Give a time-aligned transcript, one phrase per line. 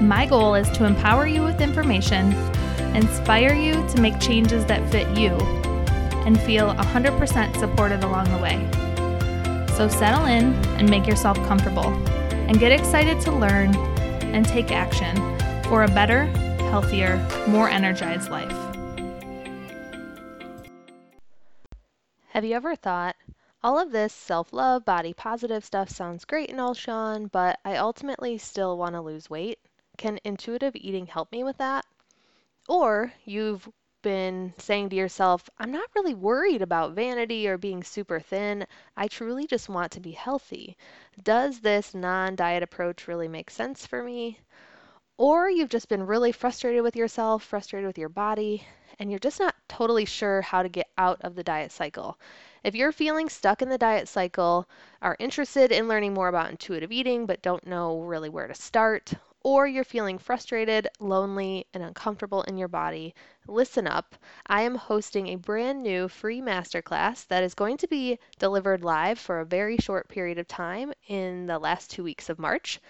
[0.00, 2.32] My goal is to empower you with information,
[2.94, 5.30] inspire you to make changes that fit you,
[6.24, 8.56] and feel 100% supported along the way.
[9.76, 11.86] So settle in and make yourself comfortable,
[12.30, 13.74] and get excited to learn
[14.22, 15.16] and take action
[15.64, 16.26] for a better,
[16.70, 17.16] healthier,
[17.48, 18.56] more energized life.
[22.28, 23.16] Have you ever thought,
[23.64, 27.74] all of this self love, body positive stuff sounds great and all, Shawn, but I
[27.76, 29.58] ultimately still want to lose weight?
[29.98, 31.84] Can intuitive eating help me with that?
[32.68, 33.68] Or you've
[34.00, 38.64] been saying to yourself, I'm not really worried about vanity or being super thin.
[38.96, 40.76] I truly just want to be healthy.
[41.24, 44.38] Does this non diet approach really make sense for me?
[45.16, 48.64] Or you've just been really frustrated with yourself, frustrated with your body,
[49.00, 52.16] and you're just not totally sure how to get out of the diet cycle.
[52.62, 54.68] If you're feeling stuck in the diet cycle,
[55.02, 59.14] are interested in learning more about intuitive eating, but don't know really where to start,
[59.44, 63.14] or you're feeling frustrated, lonely, and uncomfortable in your body,
[63.46, 64.14] listen up.
[64.46, 69.18] I am hosting a brand new free masterclass that is going to be delivered live
[69.18, 72.80] for a very short period of time in the last two weeks of March.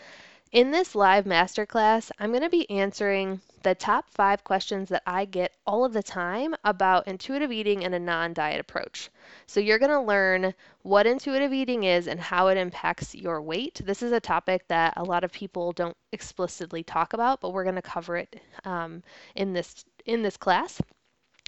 [0.51, 5.27] In this live masterclass, I'm going to be answering the top five questions that I
[5.27, 9.11] get all of the time about intuitive eating and a non diet approach.
[9.47, 13.83] So, you're going to learn what intuitive eating is and how it impacts your weight.
[13.85, 17.65] This is a topic that a lot of people don't explicitly talk about, but we're
[17.65, 19.03] going to cover it um,
[19.35, 20.81] in this in this class.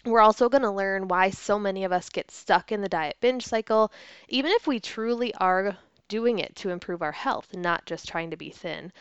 [0.05, 3.17] We're also going to learn why so many of us get stuck in the diet
[3.23, 3.93] binge cycle,
[4.29, 5.79] even if we truly are
[6.11, 8.93] doing it to improve our health, not just trying to be thin.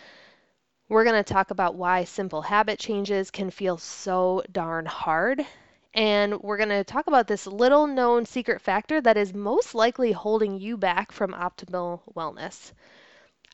[0.88, 5.46] We're going to talk about why simple habit changes can feel so darn hard.
[5.94, 10.12] And we're going to talk about this little known secret factor that is most likely
[10.12, 12.72] holding you back from optimal wellness.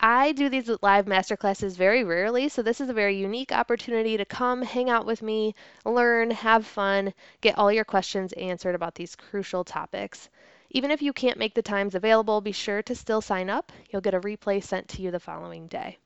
[0.02, 4.26] I do these live masterclasses very rarely, so this is a very unique opportunity to
[4.26, 5.56] come hang out with me,
[5.86, 10.30] learn, have fun, get all your questions answered about these crucial topics.
[10.75, 13.72] Even if you can't make the times available, be sure to still sign up.
[13.90, 16.00] You'll get a replay sent to you the following day.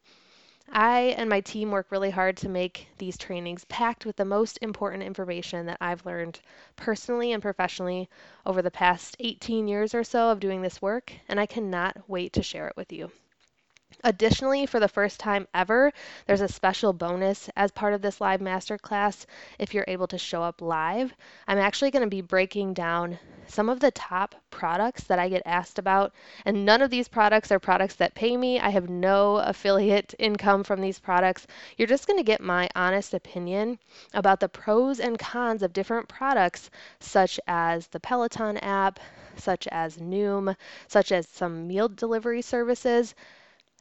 [0.71, 4.59] I and my team work really hard to make these trainings packed with the most
[4.61, 6.39] important information that I've learned
[6.75, 8.09] personally and professionally
[8.45, 12.33] over the past 18 years or so of doing this work, and I cannot wait
[12.33, 13.11] to share it with you.
[14.03, 15.91] Additionally, for the first time ever,
[16.25, 19.25] there's a special bonus as part of this live masterclass
[19.57, 21.13] if you're able to show up live.
[21.47, 25.41] I'm actually going to be breaking down some of the top products that I get
[25.45, 26.13] asked about,
[26.45, 28.59] and none of these products are products that pay me.
[28.59, 31.45] I have no affiliate income from these products.
[31.75, 33.79] You're just going to get my honest opinion
[34.13, 36.69] about the pros and cons of different products,
[37.01, 38.99] such as the Peloton app,
[39.35, 40.55] such as Noom,
[40.87, 43.13] such as some meal delivery services.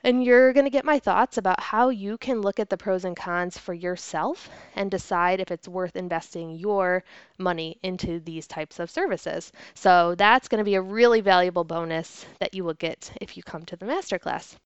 [0.05, 3.05] And you're going to get my thoughts about how you can look at the pros
[3.05, 7.05] and cons for yourself and decide if it's worth investing your
[7.37, 9.53] money into these types of services.
[9.75, 13.43] So that's going to be a really valuable bonus that you will get if you
[13.43, 14.57] come to the masterclass.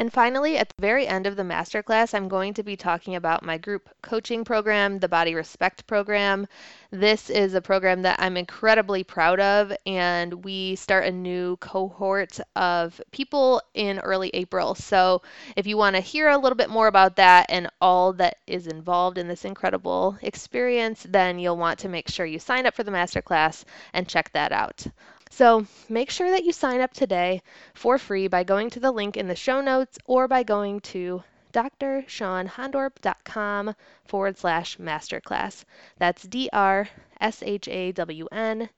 [0.00, 3.42] And finally, at the very end of the masterclass, I'm going to be talking about
[3.42, 6.46] my group coaching program, the Body Respect program.
[6.92, 12.38] This is a program that I'm incredibly proud of, and we start a new cohort
[12.54, 14.76] of people in early April.
[14.76, 15.22] So,
[15.56, 18.68] if you want to hear a little bit more about that and all that is
[18.68, 22.84] involved in this incredible experience, then you'll want to make sure you sign up for
[22.84, 24.86] the masterclass and check that out.
[25.30, 27.42] So make sure that you sign up today
[27.74, 31.22] for free by going to the link in the show notes or by going to
[31.52, 35.64] drshawnhondorp.com forward slash masterclass.
[35.98, 36.88] That's D R
[37.20, 38.68] S H A W N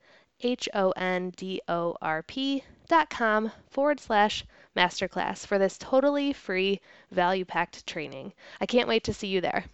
[0.41, 4.45] H O N D O R P dot com forward slash
[4.77, 6.81] masterclass for this totally free
[7.11, 8.33] value packed training.
[8.61, 9.65] I can't wait to see you there.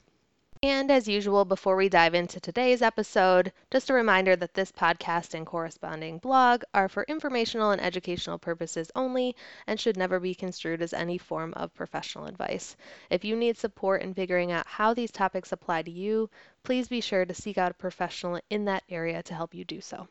[0.62, 5.34] And as usual, before we dive into today's episode, just a reminder that this podcast
[5.34, 9.36] and corresponding blog are for informational and educational purposes only
[9.66, 12.74] and should never be construed as any form of professional advice.
[13.10, 16.30] If you need support in figuring out how these topics apply to you,
[16.62, 19.82] please be sure to seek out a professional in that area to help you do
[19.82, 20.08] so.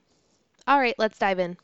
[0.68, 1.57] All right, let's dive in.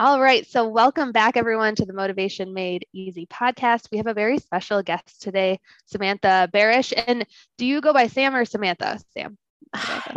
[0.00, 0.46] All right.
[0.46, 3.90] So, welcome back, everyone, to the Motivation Made Easy podcast.
[3.92, 6.94] We have a very special guest today, Samantha Barish.
[7.06, 7.26] And
[7.58, 8.98] do you go by Sam or Samantha?
[9.12, 9.36] Sam.
[9.74, 10.16] I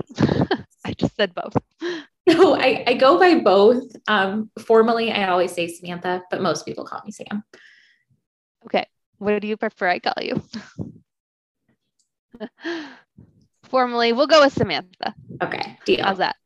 [0.98, 1.58] just said both.
[2.26, 3.94] No, I, I go by both.
[4.08, 7.44] Um, formally, I always say Samantha, but most people call me Sam.
[8.64, 8.88] Okay.
[9.18, 10.42] What do you prefer I call you?
[13.66, 15.14] Formally, we'll go with Samantha.
[15.42, 15.78] Okay.
[15.86, 16.06] Deal.
[16.06, 16.38] How's that?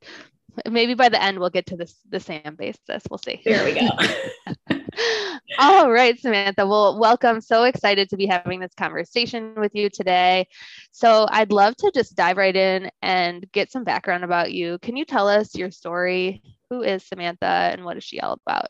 [0.69, 3.03] Maybe by the end we'll get to this the Sam basis.
[3.09, 3.41] We'll see.
[3.43, 4.77] There we go.
[5.59, 6.65] All right, Samantha.
[6.65, 7.41] Well, welcome.
[7.41, 10.47] So excited to be having this conversation with you today.
[10.91, 14.77] So, I'd love to just dive right in and get some background about you.
[14.79, 16.43] Can you tell us your story?
[16.69, 18.67] Who is Samantha and what is she all about?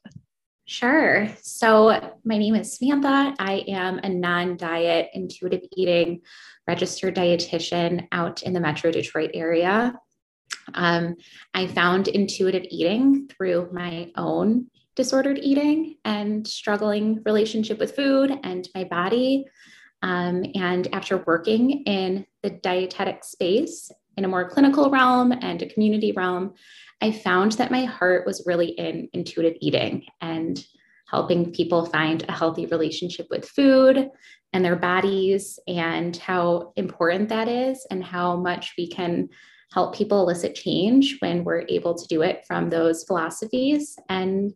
[0.66, 1.30] Sure.
[1.42, 3.34] So, my name is Samantha.
[3.40, 6.22] I am a non diet intuitive eating
[6.68, 9.94] registered dietitian out in the Metro Detroit area.
[10.74, 11.16] Um,
[11.54, 18.68] I found intuitive eating through my own disordered eating and struggling relationship with food and
[18.74, 19.46] my body.
[20.02, 25.70] Um, and after working in the dietetic space in a more clinical realm and a
[25.70, 26.56] community realm,
[27.00, 30.64] I found that my heart was really in intuitive eating and
[31.10, 34.10] helping people find a healthy relationship with food
[34.52, 39.30] and their bodies and how important that is and how much we can
[39.72, 43.98] help people elicit change when we're able to do it from those philosophies.
[44.10, 44.54] And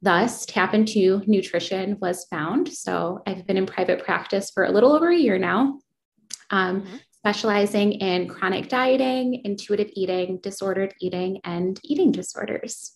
[0.00, 2.72] thus, Tap into Nutrition was found.
[2.72, 5.80] So I've been in private practice for a little over a year now,
[6.50, 6.96] um, mm-hmm.
[7.12, 12.92] specializing in chronic dieting, intuitive eating, disordered eating, and eating disorders.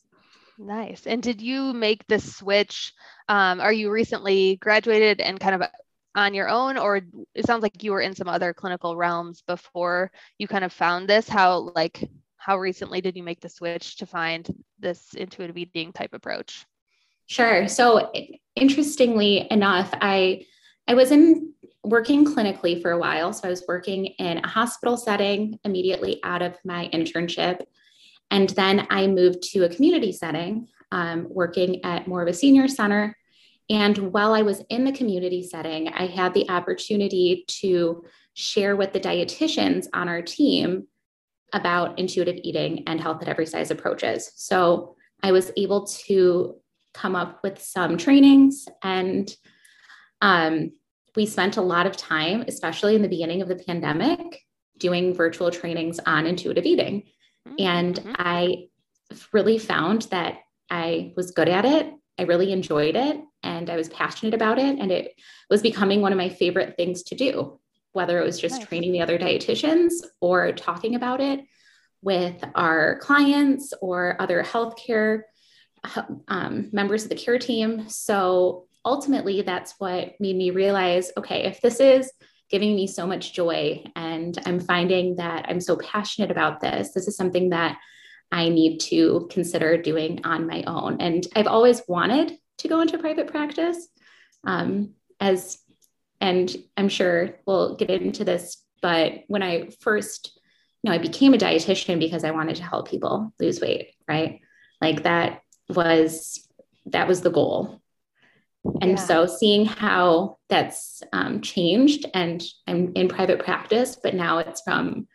[0.59, 1.07] Nice.
[1.07, 2.93] And did you make the switch?
[3.29, 5.69] Um, are you recently graduated and kind of
[6.19, 7.01] on your own or
[7.35, 11.09] it sounds like you were in some other clinical realms before you kind of found
[11.09, 11.29] this.
[11.29, 12.03] How like
[12.37, 14.49] how recently did you make the switch to find
[14.79, 16.67] this intuitive eating type approach?
[17.27, 17.69] Sure.
[17.69, 18.13] So
[18.57, 20.45] interestingly enough i
[20.89, 21.53] i was in
[21.85, 23.33] working clinically for a while.
[23.33, 27.61] So i was working in a hospital setting immediately out of my internship.
[28.33, 32.67] And then i moved to a community setting um, working at more of a senior
[32.67, 33.17] center
[33.71, 38.05] and while I was in the community setting, I had the opportunity to
[38.35, 40.87] share with the dietitians on our team
[41.53, 44.31] about intuitive eating and health at every size approaches.
[44.37, 46.57] So I was able to
[46.95, 49.35] come up with some trainings and
[50.21, 50.73] um,
[51.17, 54.41] we spent a lot of time, especially in the beginning of the pandemic,
[54.79, 57.05] doing virtual trainings on intuitive eating.
[57.47, 57.55] Mm-hmm.
[57.59, 58.13] And mm-hmm.
[58.17, 58.69] I
[59.33, 60.39] really found that
[60.71, 61.93] I was good at it.
[62.19, 64.79] I really enjoyed it and I was passionate about it.
[64.79, 65.15] And it
[65.49, 67.59] was becoming one of my favorite things to do,
[67.93, 68.67] whether it was just nice.
[68.67, 71.41] training the other dietitians or talking about it
[72.03, 75.23] with our clients or other healthcare
[76.29, 77.89] um, members of the care team.
[77.89, 82.11] So ultimately, that's what made me realize okay, if this is
[82.51, 87.07] giving me so much joy and I'm finding that I'm so passionate about this, this
[87.07, 87.79] is something that
[88.31, 91.01] I need to consider doing on my own.
[91.01, 93.89] And I've always wanted to go into private practice.
[94.45, 95.59] Um, as
[96.21, 100.39] and I'm sure we'll get into this, but when I first,
[100.83, 104.41] you know, I became a dietitian because I wanted to help people lose weight, right?
[104.81, 106.47] Like that was
[106.87, 107.81] that was the goal.
[108.81, 108.97] And yeah.
[108.97, 115.07] so seeing how that's um, changed, and I'm in private practice, but now it's from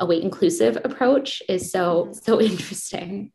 [0.00, 2.12] a weight inclusive approach is so mm-hmm.
[2.12, 3.32] so interesting.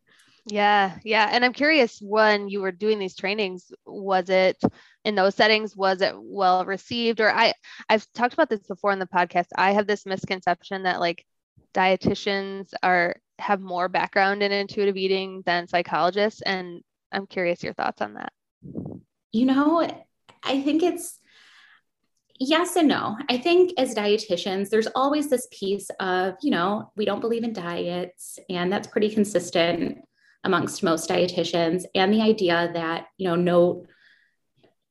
[0.48, 1.30] Yeah, yeah.
[1.32, 4.62] And I'm curious when you were doing these trainings, was it
[5.04, 7.20] in those settings, was it well received?
[7.20, 7.54] Or I
[7.90, 9.48] I've talked about this before in the podcast.
[9.56, 11.26] I have this misconception that like
[11.74, 16.42] dietitians are have more background in intuitive eating than psychologists.
[16.42, 16.82] And
[17.12, 18.32] I'm curious your thoughts on that.
[19.32, 19.82] You know,
[20.44, 21.20] I think it's
[22.40, 23.18] yes and no.
[23.30, 27.54] I think as dietitians, there's always this piece of, you know, we don't believe in
[27.54, 30.00] diets, and that's pretty consistent
[30.46, 33.86] amongst most dietitians and the idea that you know no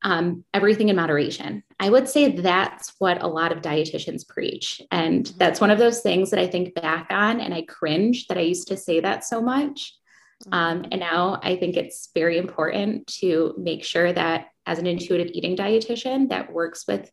[0.02, 5.32] um, everything in moderation i would say that's what a lot of dietitians preach and
[5.38, 8.42] that's one of those things that i think back on and i cringe that i
[8.42, 9.94] used to say that so much
[10.52, 10.88] Um, Mm-hmm.
[10.92, 15.56] and now I think it's very important to make sure that as an intuitive eating
[15.56, 17.10] dietitian that works with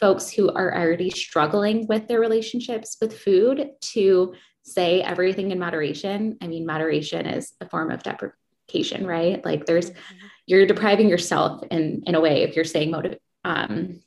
[0.00, 6.36] folks who are already struggling with their relationships with food to say everything in moderation.
[6.40, 9.44] I mean, moderation is a form of deprecation, right?
[9.44, 10.26] Like there's, Mm-hmm.
[10.46, 14.00] you're depriving yourself in, in a way if you're saying motive, um,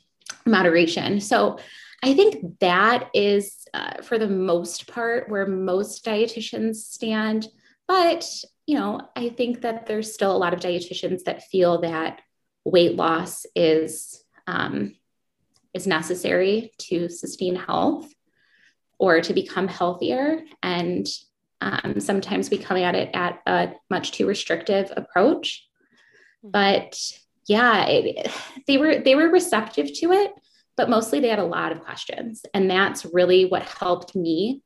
[0.46, 1.20] moderation.
[1.20, 1.58] So
[2.04, 7.48] I think that is, uh, for the most part, where most dietitians stand.
[7.92, 8.26] But,
[8.68, 12.22] you know, I think that there's still a lot of dietitians that feel that
[12.64, 14.96] weight loss is, um,
[15.74, 18.10] is necessary to sustain health
[18.98, 20.40] or to become healthier.
[20.64, 21.06] And
[21.60, 25.68] um, sometimes we come at it at a much too restrictive approach.
[26.42, 26.98] But
[27.46, 28.32] yeah, it,
[28.68, 30.32] they were they were receptive to it,
[30.78, 34.62] but mostly they had a lot of questions, and that's really what helped me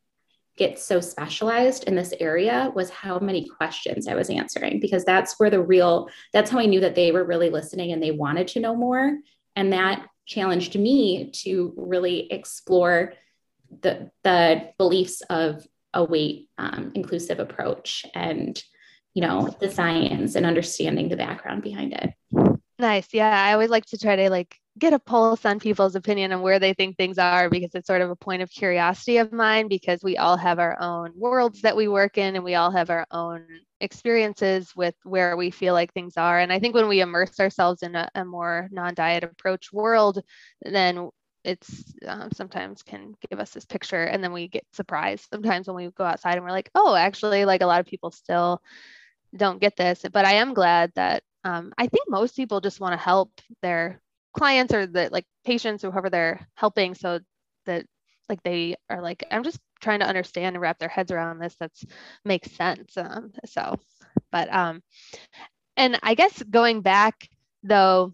[0.57, 5.39] get so specialized in this area was how many questions I was answering because that's
[5.39, 8.47] where the real that's how I knew that they were really listening and they wanted
[8.49, 9.17] to know more
[9.55, 13.13] and that challenged me to really explore
[13.81, 18.63] the the beliefs of a weight um, inclusive approach and
[19.13, 22.13] you know the science and understanding the background behind it
[22.77, 23.13] Nice.
[23.13, 23.29] Yeah.
[23.29, 26.59] I always like to try to like get a pulse on people's opinion on where
[26.59, 30.03] they think things are because it's sort of a point of curiosity of mine because
[30.03, 33.05] we all have our own worlds that we work in and we all have our
[33.11, 33.45] own
[33.79, 36.39] experiences with where we feel like things are.
[36.39, 40.21] And I think when we immerse ourselves in a, a more non-diet approach world,
[40.61, 41.09] then
[41.45, 45.75] it's um, sometimes can give us this picture and then we get surprised sometimes when
[45.75, 48.61] we go outside and we're like, oh, actually like a lot of people still
[49.33, 50.03] don't get this.
[50.11, 54.01] But I am glad that um, I think most people just want to help their
[54.35, 57.19] clients or the like patients or whoever they're helping so
[57.65, 57.85] that
[58.29, 61.55] like they are like i'm just trying to understand and wrap their heads around this
[61.59, 61.85] that's
[62.23, 63.79] makes sense um, so
[64.31, 64.81] but um
[65.77, 67.27] and i guess going back
[67.63, 68.13] though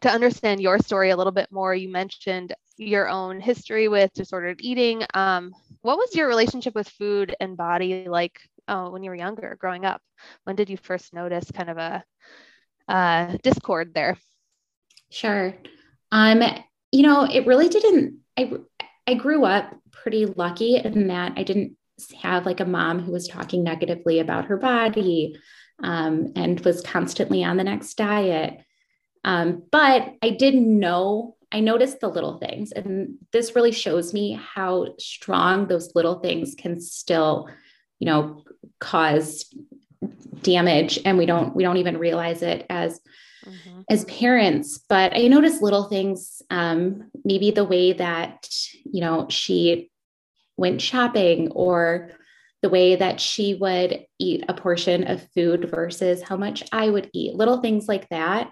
[0.00, 4.60] to understand your story a little bit more you mentioned your own history with disordered
[4.60, 9.16] eating um what was your relationship with food and body like uh, when you were
[9.16, 10.00] younger growing up?
[10.44, 12.04] When did you first notice kind of a
[12.88, 14.16] uh, discord there
[15.10, 15.54] Sure.
[16.12, 16.42] Um,
[16.92, 18.18] you know, it really didn't.
[18.36, 18.52] I
[19.06, 21.76] I grew up pretty lucky in that I didn't
[22.22, 25.36] have like a mom who was talking negatively about her body
[25.82, 28.58] um, and was constantly on the next diet.
[29.24, 31.36] Um, but I didn't know.
[31.52, 36.54] I noticed the little things, and this really shows me how strong those little things
[36.56, 37.48] can still,
[37.98, 38.44] you know,
[38.80, 39.46] cause
[40.42, 43.00] damage, and we don't we don't even realize it as
[43.46, 43.80] mm-hmm.
[43.88, 48.48] as parents but i noticed little things um, maybe the way that
[48.84, 49.90] you know she
[50.56, 52.10] went shopping or
[52.62, 57.10] the way that she would eat a portion of food versus how much i would
[57.12, 58.50] eat little things like that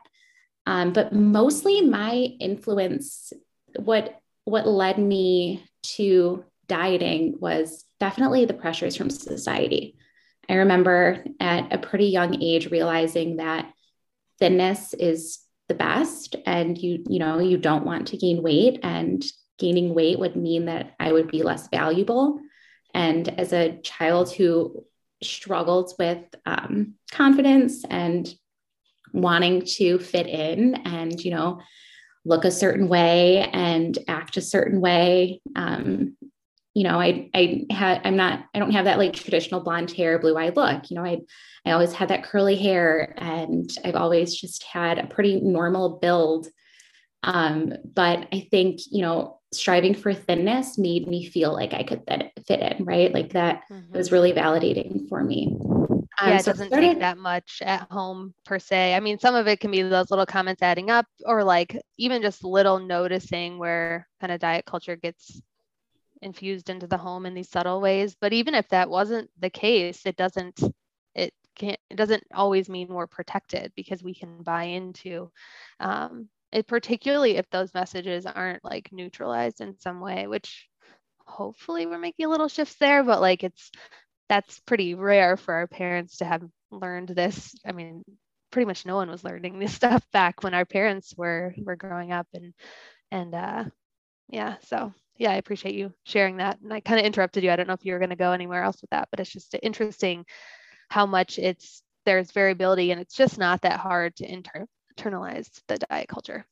[0.66, 3.32] um, but mostly my influence
[3.76, 9.96] what what led me to dieting was definitely the pressures from society
[10.48, 13.73] i remember at a pretty young age realizing that
[14.38, 16.36] thinness is the best.
[16.46, 19.24] And you you know you don't want to gain weight and
[19.58, 22.40] gaining weight would mean that i would be less valuable.
[22.92, 24.84] And as a child who
[25.22, 28.32] struggled with um, confidence and
[29.12, 31.60] wanting to fit in and you know
[32.24, 36.16] look a certain way and act a certain way um,
[36.74, 40.18] you know, I I had I'm not I don't have that like traditional blonde hair,
[40.18, 40.90] blue eyed look.
[40.90, 41.20] You know, I
[41.66, 46.48] I always had that curly hair, and I've always just had a pretty normal build.
[47.22, 52.02] Um, but I think you know, striving for thinness made me feel like I could
[52.08, 53.12] fit, fit in, right?
[53.12, 53.94] Like that Mm-hmm.
[53.94, 55.56] was really validating for me.
[56.20, 58.94] Um, yeah, it so doesn't started- take that much at home per se.
[58.94, 62.22] I mean, some of it can be those little comments adding up, or like even
[62.22, 65.40] just little noticing where kind of diet culture gets
[66.24, 68.16] infused into the home in these subtle ways.
[68.20, 70.60] But even if that wasn't the case, it doesn't
[71.14, 75.30] it can't it doesn't always mean we're protected because we can buy into
[75.80, 80.68] um, it, particularly if those messages aren't like neutralized in some way, which
[81.26, 83.70] hopefully we're making little shifts there, but like it's
[84.28, 87.54] that's pretty rare for our parents to have learned this.
[87.66, 88.04] I mean,
[88.50, 92.12] pretty much no one was learning this stuff back when our parents were were growing
[92.12, 92.54] up and
[93.10, 93.64] and uh
[94.30, 96.60] yeah, so yeah, I appreciate you sharing that.
[96.60, 97.50] And I kind of interrupted you.
[97.50, 99.32] I don't know if you were going to go anywhere else with that, but it's
[99.32, 100.24] just interesting
[100.88, 104.66] how much it's there's variability and it's just not that hard to inter-
[104.98, 106.46] internalize the diet culture.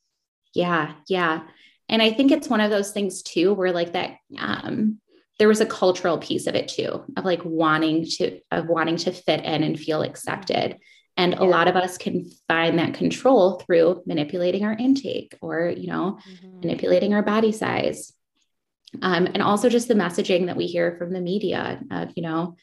[0.55, 1.43] Yeah, yeah.
[1.89, 4.99] And I think it's one of those things too, where like that, um,
[5.39, 9.13] there was a cultural piece of it too, of like wanting to of wanting to
[9.13, 10.79] fit in and feel accepted.
[11.17, 11.41] And yeah.
[11.41, 16.19] a lot of us can find that control through manipulating our intake or, you know,
[16.27, 16.61] mm-hmm.
[16.61, 18.13] manipulating our body size.
[19.01, 22.57] Um, and also just the messaging that we hear from the media of, you know,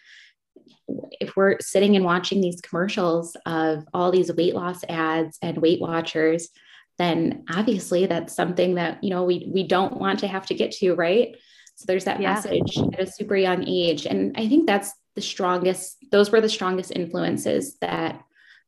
[1.19, 5.81] if we're sitting and watching these commercials of all these weight loss ads and Weight
[5.81, 6.49] Watchers,
[6.97, 10.71] then obviously that's something that you know we we don't want to have to get
[10.73, 11.35] to, right?
[11.75, 12.33] So there's that yeah.
[12.33, 15.97] message at a super young age, and I think that's the strongest.
[16.11, 18.21] Those were the strongest influences that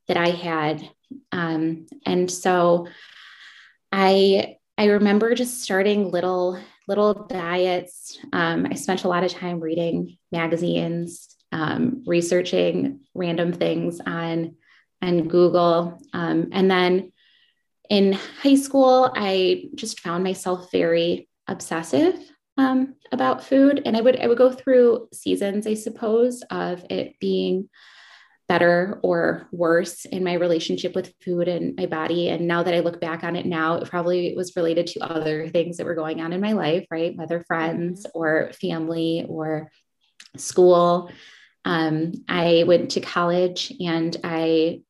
[0.08, 0.90] that I had,
[1.32, 2.88] um, and so
[3.92, 6.58] I I remember just starting little
[6.92, 8.20] little diets.
[8.34, 14.56] Um, I spent a lot of time reading magazines um, researching random things on
[15.02, 16.00] on Google.
[16.12, 17.14] Um, and then
[17.90, 22.16] in high school, I just found myself very obsessive
[22.58, 27.16] um, about food, and I would I would go through seasons, I suppose, of it
[27.20, 27.70] being
[28.48, 32.30] better or worse in my relationship with food and my body.
[32.30, 35.48] And now that I look back on it now, it probably was related to other
[35.50, 37.16] things that were going on in my life, right?
[37.16, 38.18] Whether friends mm-hmm.
[38.20, 39.72] or family or
[40.38, 41.12] school.
[41.64, 44.82] Um, I went to college and I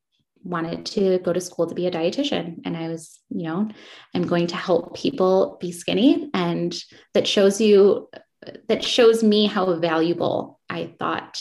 [0.44, 2.62] wanted to go to school to be a dietitian.
[2.64, 3.68] And I was, you know,
[4.14, 6.30] I'm going to help people be skinny.
[6.34, 6.74] And
[7.14, 8.08] that shows you,
[8.68, 11.40] that shows me how valuable I thought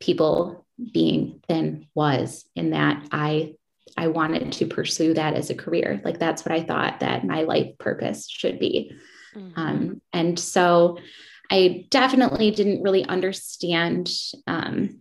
[0.00, 3.54] people being thin was in that I
[3.96, 6.00] I wanted to pursue that as a career.
[6.04, 8.92] Like that's what I thought that my life purpose should be.
[9.34, 9.60] Mm-hmm.
[9.60, 10.98] Um, and so
[11.50, 14.10] I definitely didn't really understand,
[14.46, 15.00] um,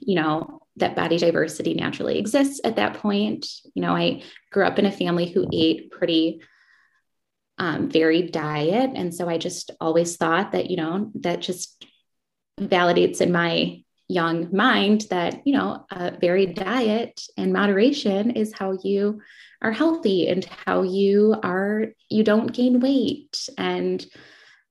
[0.00, 3.46] you know, that body diversity naturally exists at that point.
[3.74, 6.42] You know, I grew up in a family who ate pretty
[7.58, 8.90] um, varied diet.
[8.94, 11.86] And so I just always thought that, you know, that just
[12.60, 18.76] validates in my young mind that, you know, a varied diet and moderation is how
[18.82, 19.20] you
[19.62, 23.48] are healthy and how you are, you don't gain weight.
[23.56, 24.04] And,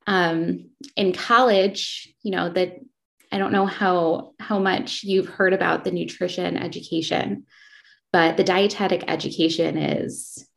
[0.05, 2.79] um, in college, you know, that
[3.31, 7.45] I don't know how how much you've heard about the nutrition education,
[8.11, 10.47] but the dietetic education is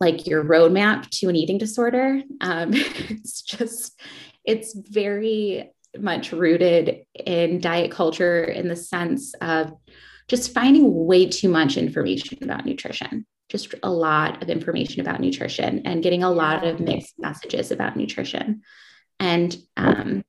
[0.00, 2.22] like your roadmap to an eating disorder.
[2.40, 4.00] Um, it's just
[4.44, 9.72] it's very much rooted in diet culture in the sense of
[10.28, 15.82] just finding way too much information about nutrition just a lot of information about nutrition
[15.84, 18.62] and getting a lot of mixed messages about nutrition.
[19.20, 20.24] And um,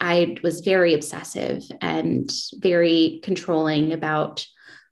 [0.00, 4.46] I was very obsessive and very controlling about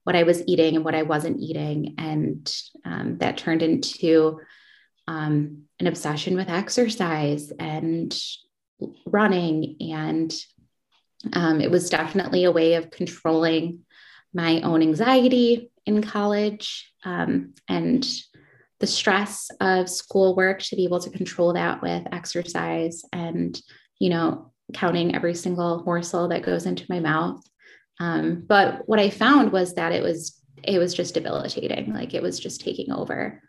[0.05, 1.94] what I was eating and what I wasn't eating.
[1.96, 4.40] And um, that turned into
[5.09, 8.14] um, an obsession with exercise and
[9.07, 9.77] running.
[9.81, 10.35] And
[11.33, 13.81] um, it was definitely a way of controlling
[14.35, 18.07] my own anxiety in college um, and
[18.81, 23.61] the stress of schoolwork to be able to control that with exercise and
[23.99, 27.43] you know counting every single morsel that goes into my mouth
[28.01, 32.23] um, but what i found was that it was it was just debilitating like it
[32.23, 33.41] was just taking over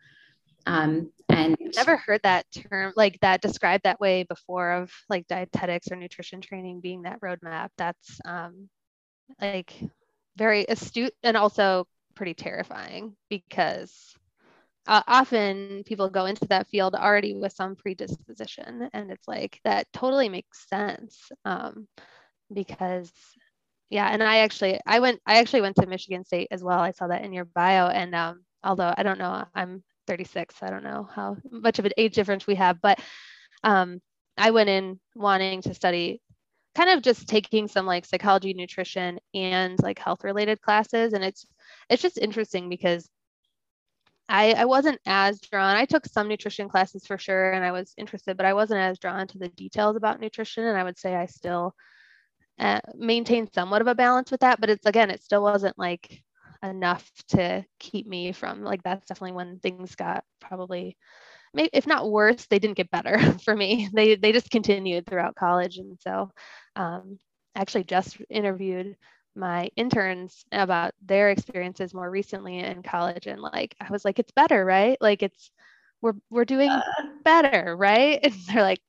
[0.68, 5.91] um, and never heard that term like that described that way before of like dietetics
[5.91, 7.69] or nutrition training being that roadmap.
[7.78, 8.69] That's um,
[9.41, 9.73] like
[10.38, 14.13] very astute and also pretty terrifying because
[14.88, 19.88] uh, often people go into that field already with some predisposition and it's like that
[19.93, 21.88] totally makes sense um,
[22.54, 23.12] because
[23.89, 26.80] yeah and i actually i went i actually went to michigan state as well.
[26.80, 30.70] I saw that in your bio and um, although i don't know i'm 36 i
[30.70, 33.00] don't know how much of an age difference we have but
[33.63, 34.02] um,
[34.38, 36.22] i went in wanting to study
[36.76, 41.46] kind of just taking some like psychology nutrition and like health related classes and it's
[41.89, 43.10] it's just interesting because
[44.28, 45.76] I, I wasn't as drawn.
[45.76, 48.98] I took some nutrition classes for sure, and I was interested, but I wasn't as
[48.98, 50.63] drawn to the details about nutrition.
[50.63, 51.76] And I would say I still
[52.58, 56.24] uh, maintain somewhat of a balance with that, but it's again, it still wasn't like
[56.65, 60.97] enough to keep me from like that's definitely when things got probably
[61.54, 63.89] maybe if not worse, they didn't get better for me.
[63.93, 66.32] They they just continued throughout college, and so
[66.75, 67.19] um,
[67.56, 68.95] actually just interviewed
[69.36, 73.28] my interns about their experiences more recently in college.
[73.28, 74.97] And like I was like it's better right?
[75.01, 75.51] Like it's
[76.01, 76.82] we're we're doing uh,
[77.23, 78.19] better right?
[78.23, 78.82] And they're like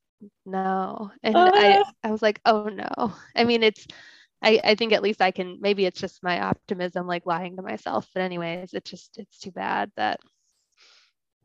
[0.44, 1.10] no.
[1.22, 3.14] And uh, I I was like oh no.
[3.34, 3.86] I mean it's
[4.42, 7.62] I I think at least I can maybe it's just my optimism like lying to
[7.62, 10.20] myself but anyways it's just it's too bad that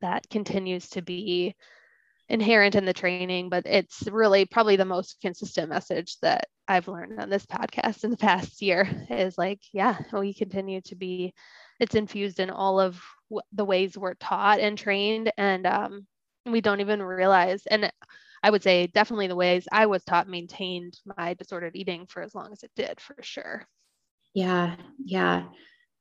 [0.02, 1.56] that continues to be
[2.32, 7.20] inherent in the training, but it's really probably the most consistent message that I've learned
[7.20, 11.34] on this podcast in the past year is like, yeah, we continue to be,
[11.80, 13.02] it's infused in all of
[13.52, 16.08] the ways we're taught and trained, and um,
[16.46, 17.66] we don't even realize.
[17.68, 17.92] And
[18.44, 22.34] I would say definitely the ways I was taught maintained my disordered eating for as
[22.34, 23.68] long as it did, for sure.
[24.34, 25.46] Yeah, yeah.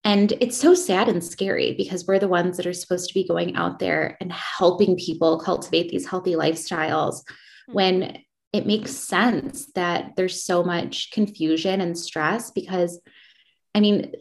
[0.05, 3.29] And it's so sad and scary because we're the ones that are supposed to be
[3.29, 7.73] going out there and helping people cultivate these healthy lifestyles mm-hmm.
[7.75, 8.19] when
[8.53, 13.01] it makes sense that there's so much confusion and stress because,
[13.75, 14.13] I mean,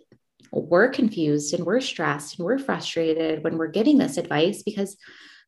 [0.52, 4.98] we're confused and we're stressed and we're frustrated when we're giving this advice because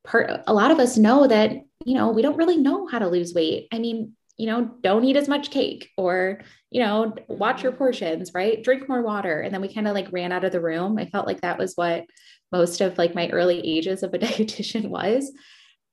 [0.03, 1.51] part a lot of us know that
[1.85, 5.03] you know we don't really know how to lose weight i mean you know, don't
[5.03, 6.41] eat as much cake or,
[6.71, 7.77] you know, watch your mm-hmm.
[7.77, 8.63] portions, right?
[8.63, 9.39] Drink more water.
[9.41, 10.97] And then we kind of like ran out of the room.
[10.97, 12.05] I felt like that was what
[12.51, 15.31] most of like my early ages of a dietitian was.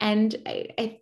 [0.01, 0.98] And I, I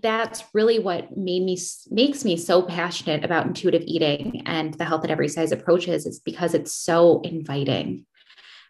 [0.00, 1.58] that's really what made me
[1.90, 6.18] makes me so passionate about intuitive eating and the health at every size approaches is
[6.18, 8.04] because it's so inviting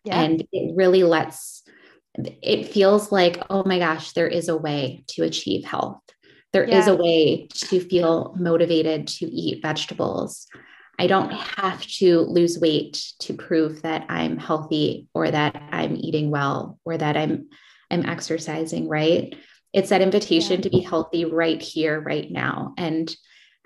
[0.04, 0.20] yeah.
[0.20, 1.62] and it really lets
[2.18, 6.00] it feels like oh my gosh there is a way to achieve health
[6.56, 6.78] there yeah.
[6.78, 10.46] is a way to feel motivated to eat vegetables.
[10.98, 16.30] I don't have to lose weight to prove that I'm healthy or that I'm eating
[16.30, 17.50] well or that I'm
[17.90, 19.36] I'm exercising, right?
[19.74, 20.62] It's that invitation yeah.
[20.62, 22.72] to be healthy right here, right now.
[22.78, 23.14] And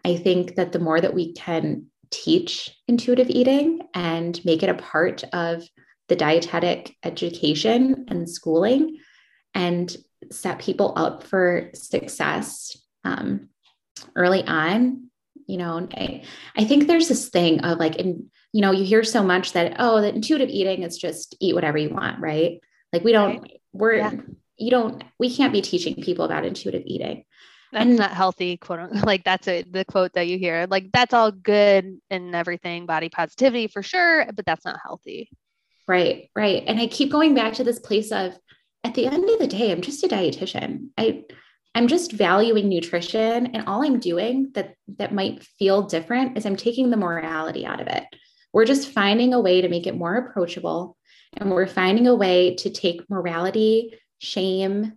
[0.04, 4.74] I think that the more that we can teach intuitive eating and make it a
[4.74, 5.62] part of
[6.10, 8.98] the dietetic education and schooling
[9.54, 9.96] and
[10.32, 13.48] set people up for success um,
[14.16, 15.08] early on
[15.46, 16.24] you know I,
[16.56, 19.76] I think there's this thing of like in you know you hear so much that
[19.78, 22.60] oh that intuitive eating is just eat whatever you want right
[22.92, 23.60] like we don't right.
[23.72, 24.12] we're yeah.
[24.56, 27.24] you don't we can't be teaching people about intuitive eating
[27.72, 29.04] that's and, not healthy quote unquote.
[29.06, 33.08] like that's a, the quote that you hear like that's all good and everything body
[33.08, 35.30] positivity for sure but that's not healthy
[35.90, 38.38] right right and i keep going back to this place of
[38.84, 41.24] at the end of the day i'm just a dietitian i
[41.74, 46.56] I'm just valuing nutrition and all I'm doing that that might feel different is I'm
[46.56, 48.04] taking the morality out of it.
[48.52, 50.96] We're just finding a way to make it more approachable
[51.36, 54.94] and we're finding a way to take morality, shame,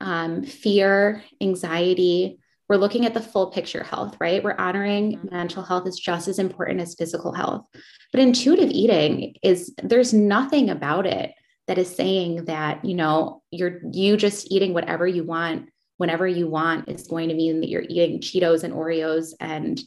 [0.00, 2.39] um, fear, anxiety.
[2.70, 4.44] We're looking at the full picture health, right?
[4.44, 5.34] We're honoring mm-hmm.
[5.34, 7.66] mental health is just as important as physical health.
[8.12, 11.32] But intuitive eating is there's nothing about it
[11.66, 16.46] that is saying that, you know, you're you just eating whatever you want whenever you
[16.46, 19.82] want is going to mean that you're eating Cheetos and Oreos and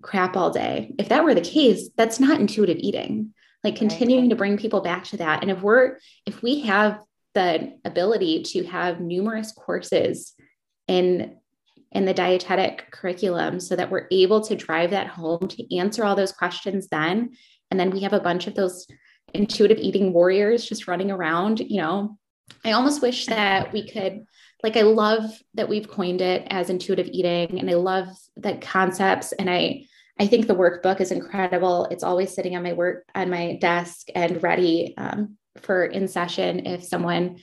[0.00, 0.94] crap all day.
[0.96, 3.34] If that were the case, that's not intuitive eating.
[3.64, 4.30] Like continuing right.
[4.30, 5.42] to bring people back to that.
[5.42, 7.00] And if we're, if we have
[7.34, 10.34] the ability to have numerous courses
[10.86, 11.36] in
[11.92, 16.16] in the dietetic curriculum so that we're able to drive that home to answer all
[16.16, 17.30] those questions then
[17.70, 18.86] and then we have a bunch of those
[19.34, 22.18] intuitive eating warriors just running around you know
[22.64, 24.24] i almost wish that we could
[24.62, 25.24] like I love
[25.54, 29.84] that we've coined it as intuitive eating and I love the concepts and I
[30.20, 31.84] I think the workbook is incredible.
[31.92, 36.66] It's always sitting on my work on my desk and ready um, for in session
[36.66, 37.38] if someone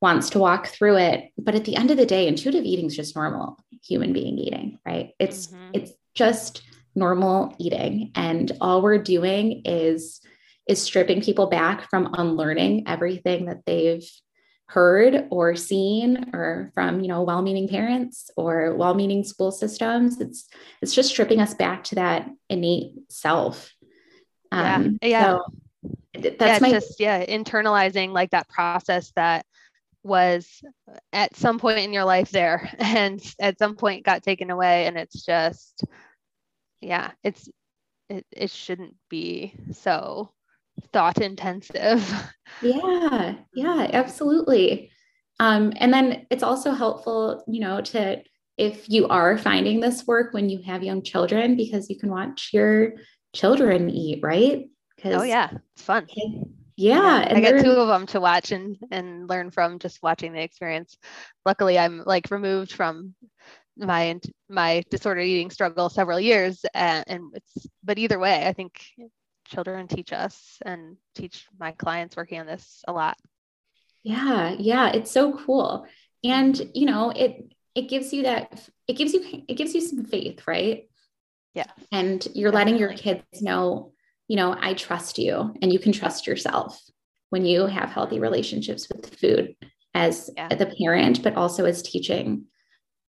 [0.00, 1.30] wants to walk through it.
[1.38, 4.78] But at the end of the day, intuitive eating is just normal human being eating,
[4.84, 5.12] right?
[5.18, 5.70] It's mm-hmm.
[5.74, 6.62] it's just
[6.94, 10.20] normal eating, and all we're doing is
[10.66, 14.08] is stripping people back from unlearning everything that they've
[14.70, 20.46] heard or seen or from you know well-meaning parents or well-meaning school systems it's
[20.80, 23.74] it's just stripping us back to that innate self
[24.52, 25.44] um, yeah yeah so
[26.14, 29.44] that's yeah, my just yeah internalizing like that process that
[30.02, 30.62] was
[31.12, 34.96] at some point in your life there and at some point got taken away and
[34.96, 35.84] it's just
[36.80, 37.48] yeah it's
[38.08, 40.32] it, it shouldn't be so
[40.92, 42.12] thought intensive.
[42.62, 44.90] Yeah, yeah, absolutely.
[45.38, 48.22] Um, and then it's also helpful, you know, to
[48.58, 52.50] if you are finding this work when you have young children, because you can watch
[52.52, 52.92] your
[53.32, 54.66] children eat, right?
[54.94, 56.06] because Oh yeah, it's fun.
[56.80, 60.32] Yeah, yeah I got two of them to watch and and learn from just watching
[60.32, 60.96] the experience.
[61.44, 63.14] Luckily, I'm like removed from
[63.76, 68.82] my my disordered eating struggle several years, and, and it's but either way, I think
[69.46, 73.18] children teach us and teach my clients working on this a lot.
[74.02, 75.86] Yeah, yeah, it's so cool.
[76.24, 80.04] And you know, it it gives you that it gives you it gives you some
[80.04, 80.88] faith, right?
[81.54, 81.66] Yeah.
[81.92, 82.72] And you're Definitely.
[82.72, 83.92] letting your kids know,
[84.30, 86.80] you know, I trust you and you can trust yourself
[87.30, 89.56] when you have healthy relationships with food
[89.92, 90.54] as yeah.
[90.54, 92.44] the parent, but also as teaching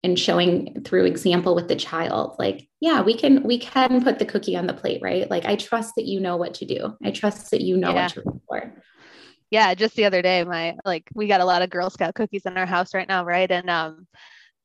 [0.03, 2.35] and showing through example with the child.
[2.39, 5.29] Like yeah we can we can put the cookie on the plate right?
[5.29, 6.97] Like i trust that you know what to do.
[7.03, 8.05] I trust that you know yeah.
[8.05, 8.83] what to look for
[9.51, 12.47] yeah just the other day my like we got a lot of girl scout cookies
[12.47, 13.51] in our house right now right?
[13.51, 14.07] And um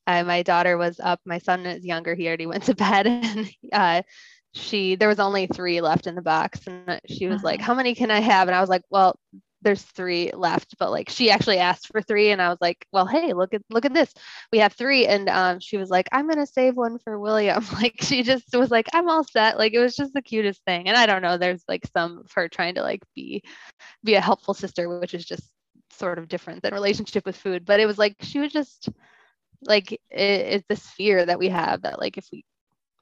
[0.07, 3.51] I, my daughter was up my son is younger he already went to bed and
[3.71, 4.01] uh
[4.55, 7.47] she there was only three left in the box and she was uh-huh.
[7.47, 8.49] like how many can i have?
[8.49, 9.19] And i was like well
[9.63, 13.07] there's three left but like she actually asked for three and i was like well
[13.07, 14.13] hey look at look at this.
[14.53, 17.65] We have three and um, she was like i'm gonna save one for william.
[17.73, 19.59] Like she just was like i'm all set.
[19.59, 22.33] Like it was just the cutest thing and i don't know there's like some of
[22.33, 23.43] her trying to like be
[24.05, 25.51] be a helpful sister which is just
[25.91, 28.89] sort of different than relationship with food but it was like she was just
[29.63, 32.45] like it, it's this fear that we have that like if we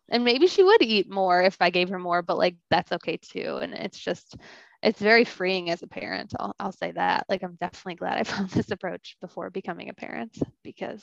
[0.08, 3.16] and maybe she would eat more if i gave her more but like that's okay
[3.16, 4.36] too and it's just
[4.82, 6.32] it's very freeing as a parent.
[6.38, 7.26] I'll, I'll say that.
[7.28, 11.02] Like, I'm definitely glad I found this approach before becoming a parent because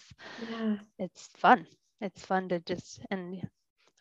[0.50, 0.76] yeah.
[0.98, 1.68] it's fun.
[2.02, 3.42] It's fun to just, and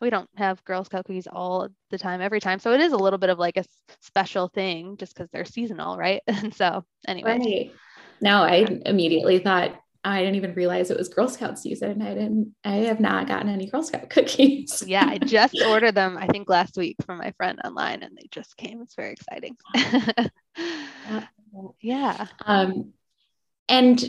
[0.01, 2.59] we don't have Girl Scout cookies all the time, every time.
[2.59, 3.65] So it is a little bit of like a
[4.01, 6.21] special thing just because they're seasonal, right?
[6.27, 7.39] And so, anyway.
[7.39, 7.71] Right.
[8.21, 12.01] No, I immediately thought I didn't even realize it was Girl Scout season.
[12.01, 14.83] I didn't, I have not gotten any Girl Scout cookies.
[14.85, 18.27] yeah, I just ordered them, I think last week from my friend online and they
[18.31, 18.81] just came.
[18.81, 19.55] It's very exciting.
[21.81, 22.27] yeah.
[22.45, 22.93] Um,
[23.69, 24.03] and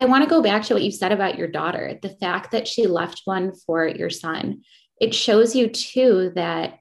[0.00, 2.66] I want to go back to what you said about your daughter the fact that
[2.66, 4.62] she left one for your son.
[5.00, 6.78] It shows you too that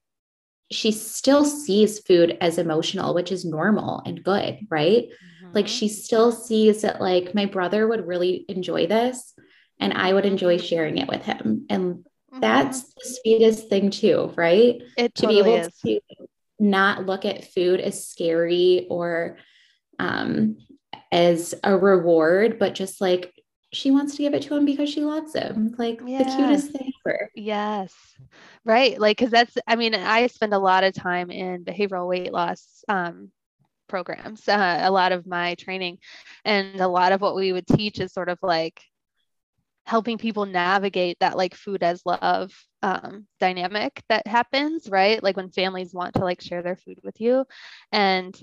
[0.72, 5.08] she still sees food as emotional, which is normal and good, right?
[5.54, 9.34] Like she still sees that like my brother would really enjoy this
[9.80, 11.66] and I would enjoy sharing it with him.
[11.70, 12.40] And mm-hmm.
[12.40, 14.82] that's the sweetest thing too, right?
[14.98, 15.78] It to totally be able is.
[15.86, 16.00] to
[16.60, 19.38] not look at food as scary or
[19.98, 20.58] um
[21.12, 23.34] as a reward, but just like
[23.72, 25.76] she wants to give it to him because she loves him.
[25.78, 27.30] Like the cutest thing ever.
[27.36, 27.94] Yes.
[28.66, 29.00] Right.
[29.00, 32.84] Like, cause that's, I mean, I spend a lot of time in behavioral weight loss
[32.88, 33.32] um,
[33.90, 35.98] programs, uh, a lot of my training.
[36.46, 38.82] And a lot of what we would teach is sort of like
[39.86, 45.22] helping people navigate that like food as love um, dynamic that happens, right?
[45.22, 47.46] Like when families want to like share their food with you.
[47.92, 48.40] And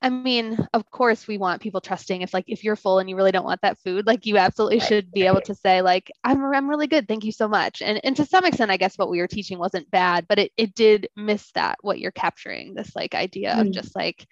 [0.00, 2.22] I mean, of course, we want people trusting.
[2.22, 4.80] If like if you're full and you really don't want that food, like you absolutely
[4.80, 7.82] should be able to say like I'm I'm really good, thank you so much.
[7.82, 10.52] And and to some extent, I guess what we were teaching wasn't bad, but it
[10.56, 13.60] it did miss that what you're capturing this like idea mm.
[13.60, 14.26] of just like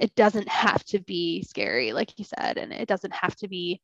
[0.00, 3.80] it doesn't have to be scary like you said and it doesn't have to be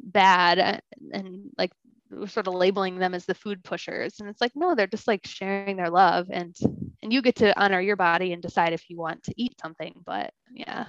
[0.00, 1.72] bad and, and like
[2.10, 5.08] we're sort of labeling them as the food pushers and it's like no they're just
[5.08, 6.56] like sharing their love and
[7.02, 9.94] and you get to honor your body and decide if you want to eat something
[10.04, 10.86] but yeah.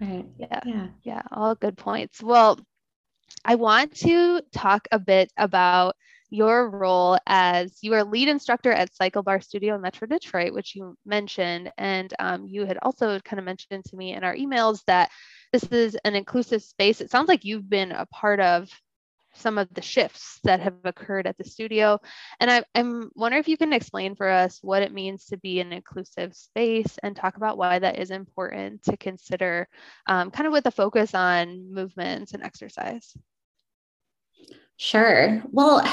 [0.00, 0.26] Right.
[0.38, 0.60] Yeah.
[0.64, 0.86] Yeah.
[1.02, 2.22] Yeah all good points.
[2.22, 2.58] Well
[3.44, 5.96] i want to talk a bit about
[6.34, 10.96] your role as you are lead instructor at CycleBar Studio in Metro Detroit, which you
[11.06, 11.70] mentioned.
[11.78, 15.10] And um, you had also kind of mentioned to me in our emails that
[15.52, 17.00] this is an inclusive space.
[17.00, 18.68] It sounds like you've been a part of
[19.34, 22.00] some of the shifts that have occurred at the studio.
[22.40, 25.60] And I, am wondering if you can explain for us what it means to be
[25.60, 29.68] an inclusive space and talk about why that is important to consider,
[30.08, 33.16] um, kind of with a focus on movements and exercise.
[34.76, 35.40] Sure.
[35.50, 35.84] Well,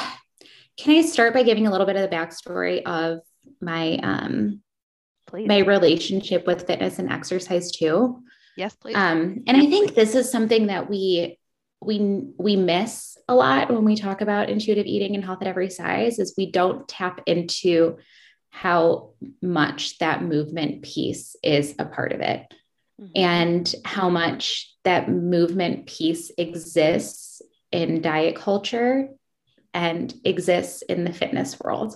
[0.82, 3.20] can I start by giving a little bit of the backstory of
[3.62, 4.62] my um
[5.28, 5.48] please.
[5.48, 8.24] my relationship with fitness and exercise too?
[8.58, 8.96] Yes, please.
[8.96, 11.39] Um, and I think this is something that we
[11.82, 15.70] we we miss a lot when we talk about intuitive eating and health at every
[15.70, 17.98] size is we don't tap into
[18.50, 22.54] how much that movement piece is a part of it
[23.00, 23.12] mm-hmm.
[23.15, 27.41] and how much that movement piece exists
[27.72, 29.08] in diet culture
[29.73, 31.95] and exists in the fitness world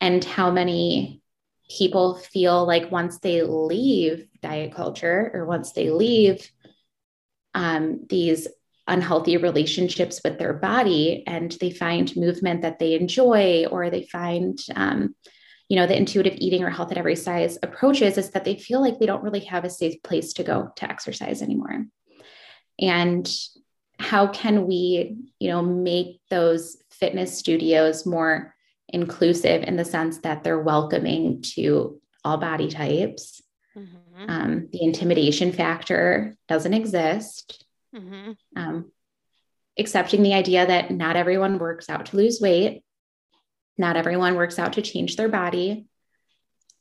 [0.00, 1.22] and how many
[1.68, 6.50] people feel like once they leave diet culture or once they leave
[7.54, 8.46] um, these
[8.86, 14.58] unhealthy relationships with their body and they find movement that they enjoy or they find
[14.76, 15.14] um,
[15.68, 18.80] you know the intuitive eating or health at every size approaches is that they feel
[18.80, 21.86] like they don't really have a safe place to go to exercise anymore.
[22.78, 23.28] And
[23.98, 28.54] how can we you know make those fitness studios more
[28.88, 33.42] inclusive in the sense that they're welcoming to all body types.
[33.76, 34.30] Mm-hmm.
[34.30, 37.64] Um, the intimidation factor doesn't exist.
[37.94, 38.32] Mm-hmm.
[38.56, 38.92] Um,
[39.78, 42.82] accepting the idea that not everyone works out to lose weight,
[43.76, 45.86] not everyone works out to change their body.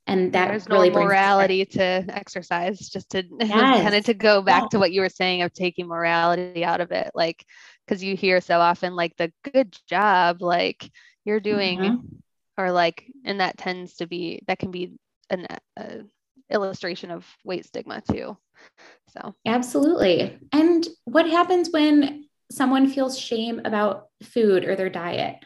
[0.07, 3.81] And that there's really no morality to exercise just to yes.
[3.81, 4.67] kind of to go back yeah.
[4.69, 7.45] to what you were saying of taking morality out of it like
[7.85, 10.89] because you hear so often like the good job like
[11.23, 12.05] you're doing mm-hmm.
[12.57, 14.93] or like and that tends to be that can be
[15.29, 15.97] an uh,
[16.51, 18.37] illustration of weight stigma too
[19.09, 25.37] so absolutely and what happens when someone feels shame about food or their diet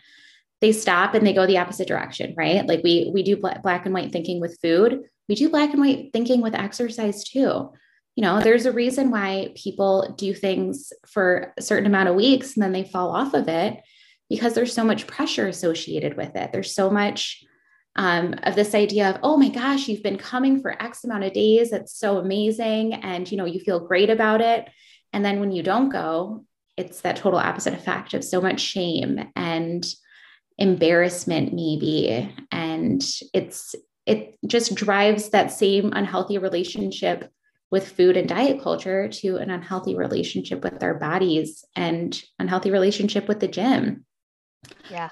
[0.62, 2.66] they stop and they go the opposite direction, right?
[2.66, 5.02] Like we we do black and white thinking with food.
[5.28, 7.72] We do black and white thinking with exercise too.
[8.16, 12.56] You know, there's a reason why people do things for a certain amount of weeks
[12.56, 13.80] and then they fall off of it
[14.30, 16.52] because there's so much pressure associated with it.
[16.52, 17.44] There's so much
[17.96, 21.34] um, of this idea of, oh my gosh, you've been coming for X amount of
[21.34, 21.72] days.
[21.72, 22.94] That's so amazing.
[22.94, 24.68] And, you know, you feel great about it.
[25.14, 26.46] And then when you don't go,
[26.78, 29.86] it's that total opposite effect of so much shame and
[30.60, 32.32] embarrassment maybe.
[32.52, 37.32] And it's it just drives that same unhealthy relationship
[37.72, 43.28] with food and diet culture to an unhealthy relationship with our bodies and unhealthy relationship
[43.28, 44.06] with the gym.
[44.92, 45.10] Yeah.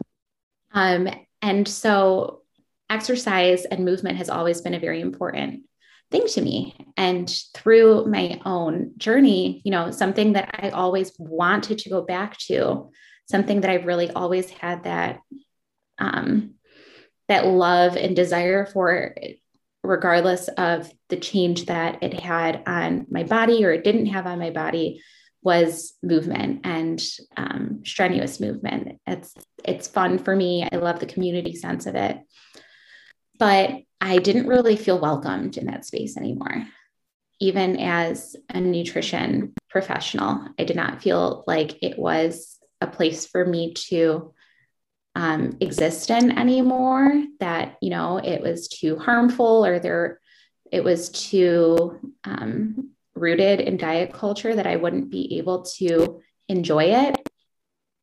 [0.73, 1.07] Um
[1.41, 2.41] and so
[2.89, 5.63] exercise and movement has always been a very important
[6.09, 6.75] thing to me.
[6.95, 12.37] And through my own journey you know something that i always wanted to go back
[12.37, 12.89] to
[13.27, 15.19] something that I've really always had that
[15.99, 16.55] um,
[17.27, 19.15] that love and desire for,
[19.83, 24.39] regardless of the change that it had on my body or it didn't have on
[24.39, 25.01] my body,
[25.41, 27.03] was movement and
[27.35, 28.99] um, strenuous movement.
[29.05, 29.33] It's
[29.65, 30.67] it's fun for me.
[30.71, 32.19] I love the community sense of it,
[33.39, 36.65] but I didn't really feel welcomed in that space anymore
[37.39, 43.45] even as a nutrition professional, I did not feel like it was a place for
[43.45, 44.33] me to
[45.15, 50.19] um, exist in anymore that you know it was too harmful or there
[50.71, 56.83] it was too um, rooted in diet culture that i wouldn't be able to enjoy
[56.83, 57.15] it.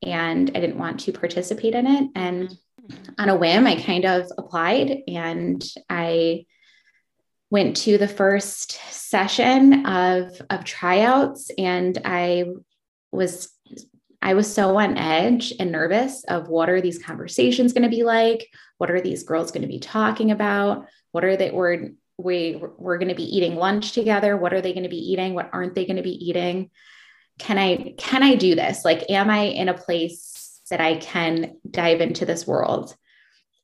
[0.02, 2.10] And i didn't want to participate in it.
[2.14, 2.56] And
[3.18, 6.44] on a whim i kind of applied and i
[7.50, 12.44] went to the first session of of tryouts and i
[13.10, 13.53] was
[14.24, 18.04] I was so on edge and nervous of what are these conversations going to be
[18.04, 18.48] like?
[18.78, 20.87] What are these girls going to be talking about?
[21.12, 24.37] What are they we're we we're going to be eating lunch together?
[24.37, 25.34] What are they going to be eating?
[25.34, 26.70] What aren't they going to be eating?
[27.38, 28.82] Can I can I do this?
[28.82, 32.96] Like am I in a place that I can dive into this world?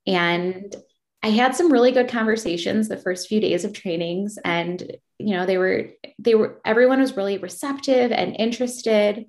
[0.07, 0.77] And
[1.23, 5.47] I had some really good conversations the first few days of trainings and you know
[5.47, 9.27] they were they were everyone was really receptive and interested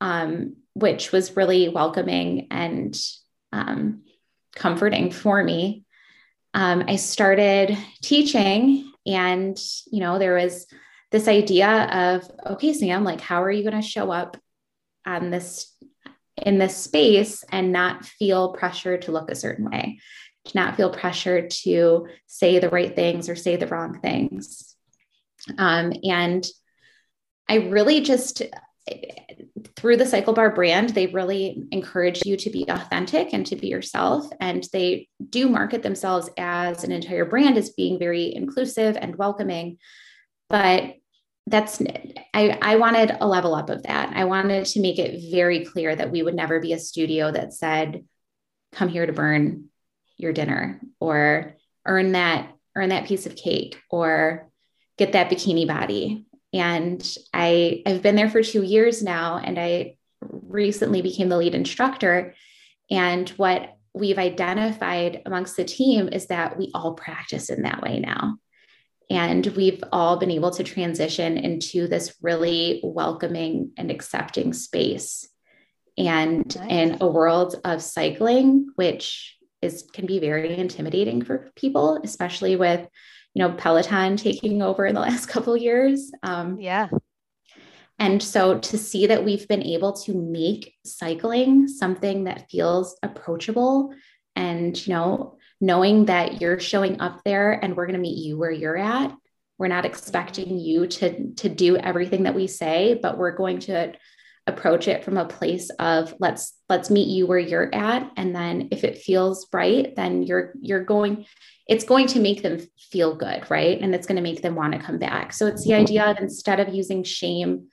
[0.00, 2.96] um, which was really welcoming and
[3.52, 4.02] um,
[4.54, 5.84] comforting for me.
[6.54, 9.58] Um, I started teaching, and
[9.90, 10.66] you know, there was
[11.10, 14.36] this idea of, okay, Sam, like, how are you going to show up
[15.06, 15.74] on this
[16.36, 19.98] in this space and not feel pressure to look a certain way,
[20.44, 24.76] to not feel pressure to say the right things or say the wrong things.
[25.56, 26.46] Um, and
[27.48, 28.42] I really just
[29.76, 34.26] through the CycleBar brand, they really encourage you to be authentic and to be yourself.
[34.40, 39.78] And they do market themselves as an entire brand as being very inclusive and welcoming.
[40.48, 40.94] But
[41.46, 41.80] that's
[42.34, 44.12] I, I wanted a level up of that.
[44.14, 47.54] I wanted to make it very clear that we would never be a studio that
[47.54, 48.04] said,
[48.72, 49.66] come here to burn
[50.16, 54.50] your dinner or earn that, earn that piece of cake or
[54.98, 59.96] get that bikini body and I, I've been there for two years now, and I
[60.20, 62.34] recently became the lead instructor.
[62.90, 68.00] And what we've identified amongst the team is that we all practice in that way
[68.00, 68.36] now.
[69.10, 75.28] And we've all been able to transition into this really welcoming and accepting space.
[75.96, 76.70] And nice.
[76.70, 82.86] in a world of cycling, which is can be very intimidating for people, especially with
[83.38, 86.10] you know peloton taking over in the last couple years.
[86.24, 86.88] Um, yeah.
[88.00, 93.94] and so to see that we've been able to make cycling something that feels approachable
[94.34, 98.36] and you know knowing that you're showing up there and we're going to meet you
[98.36, 99.14] where you're at
[99.56, 103.92] we're not expecting you to to do everything that we say but we're going to
[104.48, 108.10] approach it from a place of let's let's meet you where you're at.
[108.16, 111.26] And then if it feels right then you're you're going
[111.68, 112.58] it's going to make them
[112.90, 113.78] feel good, right?
[113.80, 115.34] And it's going to make them want to come back.
[115.34, 117.66] So it's the idea of instead of using shame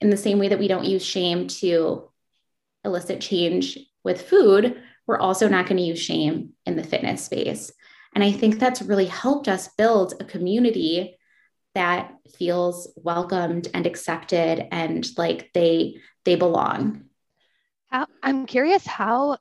[0.00, 2.10] in the same way that we don't use shame to
[2.84, 7.70] elicit change with food, we're also not going to use shame in the fitness space.
[8.14, 11.18] And I think that's really helped us build a community
[11.74, 17.04] that feels welcomed and accepted and like they they belong.
[17.88, 19.36] How, I'm curious how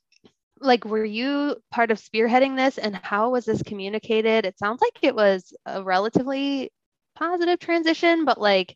[0.66, 4.46] like were you part of spearheading this and how was this communicated?
[4.46, 6.72] It sounds like it was a relatively
[7.16, 8.76] positive transition, but like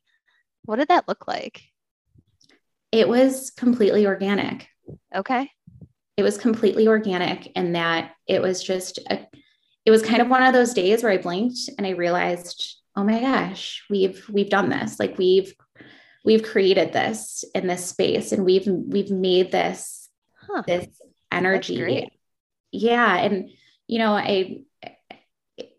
[0.65, 1.61] what did that look like?
[2.91, 4.67] It was completely organic.
[5.15, 5.49] Okay.
[6.17, 9.25] It was completely organic in that it was just a,
[9.85, 13.03] it was kind of one of those days where I blinked and I realized, oh
[13.03, 14.99] my gosh, we've we've done this.
[14.99, 15.53] Like we've
[16.25, 20.63] we've created this in this space and we've we've made this huh.
[20.67, 20.87] this
[21.31, 22.09] Oh, energy.
[22.71, 23.17] Yeah.
[23.17, 23.49] And
[23.87, 24.61] you know, I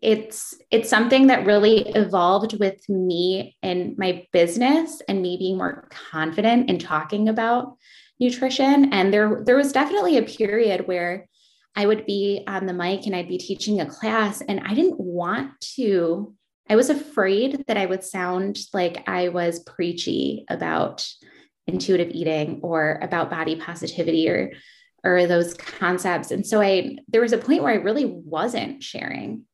[0.01, 5.87] it's it's something that really evolved with me and my business and me being more
[6.11, 7.77] confident in talking about
[8.19, 11.27] nutrition and there there was definitely a period where
[11.75, 14.99] I would be on the mic and I'd be teaching a class and I didn't
[14.99, 16.35] want to
[16.69, 21.07] I was afraid that I would sound like I was preachy about
[21.67, 24.51] intuitive eating or about body positivity or
[25.03, 29.45] or those concepts and so I there was a point where I really wasn't sharing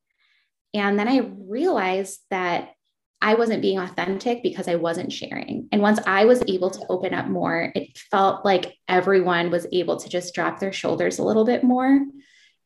[0.73, 2.73] and then I realized that
[3.21, 5.67] I wasn't being authentic because I wasn't sharing.
[5.71, 9.97] And once I was able to open up more, it felt like everyone was able
[9.97, 12.05] to just drop their shoulders a little bit more.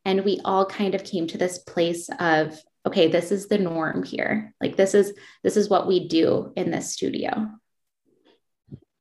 [0.04, 4.04] And we all kind of came to this place of, okay, this is the norm
[4.04, 4.54] here.
[4.60, 5.14] Like this is
[5.44, 7.50] this is what we do in this studio.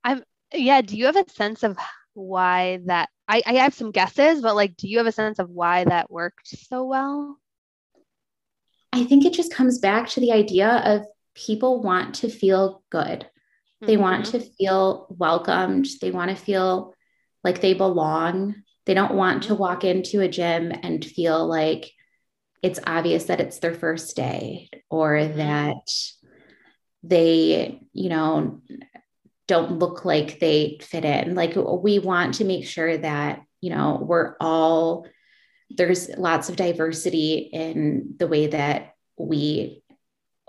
[0.04, 0.22] I'm
[0.54, 1.76] yeah, do you have a sense of
[2.14, 5.48] why that I, I have some guesses, but like do you have a sense of
[5.48, 7.38] why that worked so well?
[8.92, 13.24] I think it just comes back to the idea of people want to feel good.
[13.80, 14.02] They mm-hmm.
[14.02, 15.86] want to feel welcomed.
[16.00, 16.92] They want to feel
[17.44, 18.56] like they belong.
[18.84, 21.92] They don't want to walk into a gym and feel like
[22.64, 25.38] it's obvious that it's their first day or mm-hmm.
[25.38, 25.88] that
[27.04, 28.60] they, you know,
[29.50, 31.34] don't look like they fit in.
[31.34, 35.08] Like we want to make sure that, you know, we're all
[35.70, 39.82] there's lots of diversity in the way that we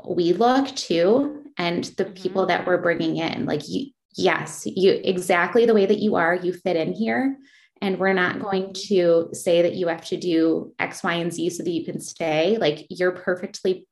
[0.08, 2.14] we look too and the mm-hmm.
[2.14, 6.36] people that we're bringing in like you yes you exactly the way that you are
[6.36, 7.38] you fit in here
[7.82, 11.52] and we're not going to say that you have to do x y and z
[11.52, 13.86] so that you can stay like you're perfectly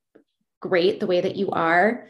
[0.61, 2.07] great the way that you are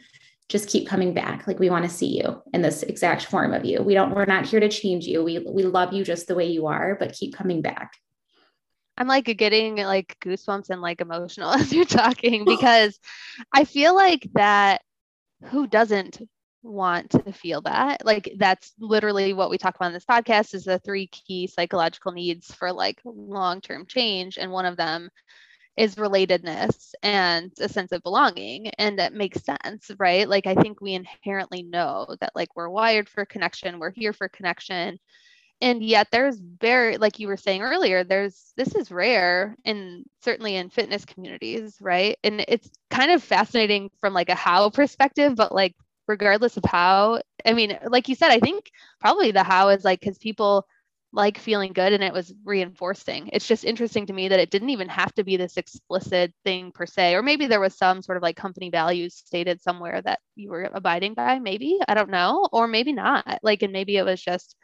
[0.49, 1.47] just keep coming back.
[1.47, 3.81] Like we want to see you in this exact form of you.
[3.81, 5.23] We don't we're not here to change you.
[5.23, 7.93] We we love you just the way you are but keep coming back.
[8.97, 12.99] I'm like getting like goosebumps and like emotional as you're talking because
[13.53, 14.81] I feel like that
[15.45, 16.19] who doesn't
[16.63, 18.05] want to feel that?
[18.05, 22.11] Like that's literally what we talk about in this podcast is the three key psychological
[22.11, 25.09] needs for like long-term change and one of them
[25.79, 30.29] is relatedness and a sense of belonging and that makes sense right?
[30.29, 34.29] Like i think we inherently know that like we're wired for connection we're here for
[34.29, 34.99] connection
[35.61, 40.55] and yet there's very like you were saying earlier there's this is rare and certainly
[40.55, 42.17] in fitness communities right?
[42.23, 45.75] And it's kind of fascinating from like a how perspective but like
[46.07, 49.99] regardless of how i mean like you said i think probably the how is like
[49.99, 50.65] because people
[51.11, 54.69] like feeling good and it was reinforcing it's just interesting to me that it didn't
[54.69, 58.15] even have to be this explicit thing per se or maybe there was some sort
[58.15, 62.47] of like company values stated somewhere that you were abiding by maybe i don't know
[62.51, 64.55] or maybe not like and maybe it was just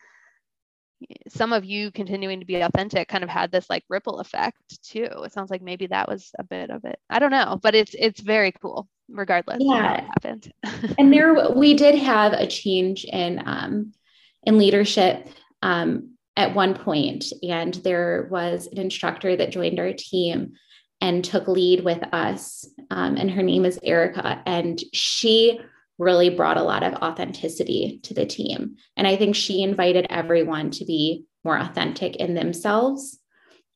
[1.27, 5.07] some of you continuing to be authentic kind of had this like ripple effect too.
[5.23, 6.99] It sounds like maybe that was a bit of it.
[7.09, 10.01] I don't know, but it's it's very cool regardless yeah.
[10.01, 10.51] happened.
[10.97, 13.93] and there we did have a change in um
[14.43, 15.27] in leadership
[15.61, 20.53] um at one point and there was an instructor that joined our team
[21.01, 25.59] and took lead with us um, and her name is Erica and she
[25.97, 28.75] really brought a lot of authenticity to the team.
[28.97, 33.19] And I think she invited everyone to be more authentic in themselves.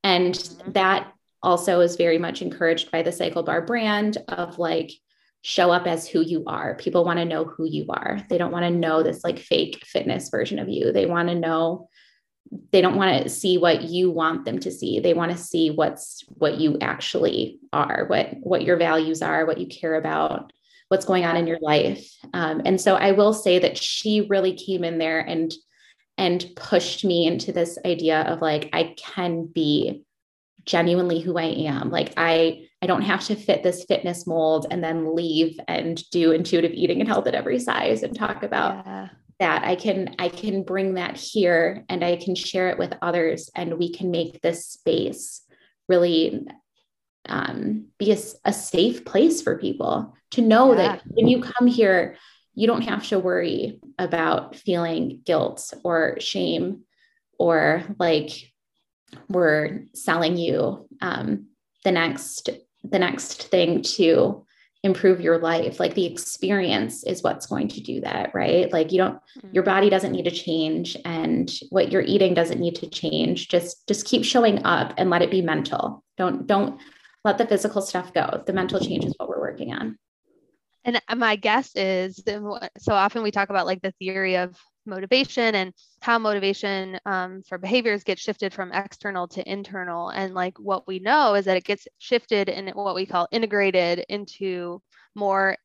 [0.03, 0.71] And mm-hmm.
[0.73, 4.91] that also is very much encouraged by the CycleBar brand of like,
[5.41, 6.75] show up as who you are.
[6.75, 8.19] People want to know who you are.
[8.29, 10.91] They don't want to know this like fake fitness version of you.
[10.91, 11.87] They want to know
[12.71, 14.99] they don't want to see what you want them to see.
[14.99, 19.59] They want to see what's what you actually are, what what your values are, what
[19.59, 20.51] you care about
[20.87, 22.11] what's going on in your life.
[22.33, 25.53] Um, and so I will say that she really came in there and
[26.17, 30.03] and pushed me into this idea of like I can be
[30.65, 31.89] genuinely who I am.
[31.91, 36.31] Like I I don't have to fit this fitness mold and then leave and do
[36.31, 39.09] intuitive eating and health at every size and talk about yeah.
[39.39, 39.63] That.
[39.63, 43.77] I can I can bring that here and I can share it with others and
[43.77, 45.41] we can make this space
[45.87, 46.47] really
[47.27, 50.77] um, be a, a, safe place for people to know yeah.
[50.77, 52.15] that when you come here,
[52.55, 56.83] you don't have to worry about feeling guilt or shame
[57.37, 58.31] or like
[59.27, 61.47] we're selling you um,
[61.83, 62.49] the next
[62.83, 64.45] the next thing to
[64.83, 68.71] improve your life like the experience is what's going to do that right?
[68.71, 69.49] Like you don't mm-hmm.
[69.51, 73.49] your body doesn't need to change and what you're eating doesn't need to change.
[73.49, 76.03] Just just keep showing up and let it be mental.
[76.17, 76.79] Don't don't
[77.25, 78.41] let the physical stuff go.
[78.45, 79.97] The mental change is what we're working on.
[80.85, 82.23] And my guess is
[82.77, 84.55] so often we talk about like the theory of
[84.89, 90.09] motivation and how motivation um, for behaviors gets shifted from external to internal.
[90.09, 94.05] And like what we know is that it gets shifted in what we call integrated
[94.09, 94.81] into
[95.15, 95.55] more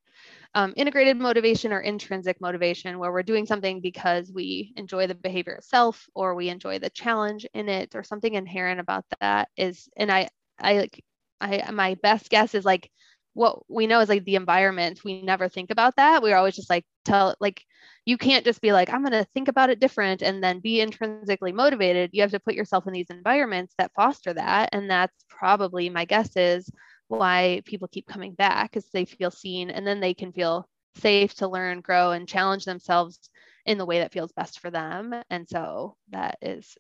[0.55, 5.55] um, integrated motivation or intrinsic motivation, where we're doing something because we enjoy the behavior
[5.55, 10.13] itself or we enjoy the challenge in it or something inherent about that is, and
[10.13, 11.05] I, I like,
[11.41, 12.89] I, my best guess is like
[13.35, 16.23] what we know is like the environment we never think about that.
[16.23, 17.63] We're always just like tell like
[18.07, 20.81] you can't just be like i'm going to think about it different and then be
[20.81, 22.11] intrinsically motivated.
[22.13, 26.05] You have to put yourself in these environments that foster that and that's probably my
[26.05, 26.71] guess is
[27.09, 31.35] why people keep coming back because they feel seen and then they can feel safe
[31.35, 33.19] to learn grow and challenge themselves
[33.67, 36.77] in the way that feels best for them and so that is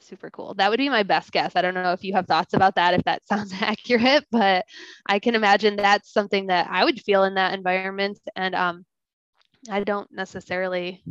[0.00, 0.54] super cool.
[0.54, 1.56] That would be my best guess.
[1.56, 4.64] I don't know if you have thoughts about that, if that sounds accurate, but
[5.06, 8.18] I can imagine that's something that I would feel in that environment.
[8.36, 8.84] And um,
[9.70, 11.02] I don't necessarily,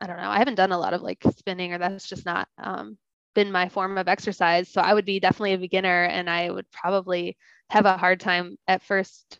[0.00, 2.48] I don't know, I haven't done a lot of like spinning or that's just not
[2.58, 2.98] um,
[3.34, 4.68] been my form of exercise.
[4.68, 7.36] So I would be definitely a beginner and I would probably
[7.70, 9.38] have a hard time at first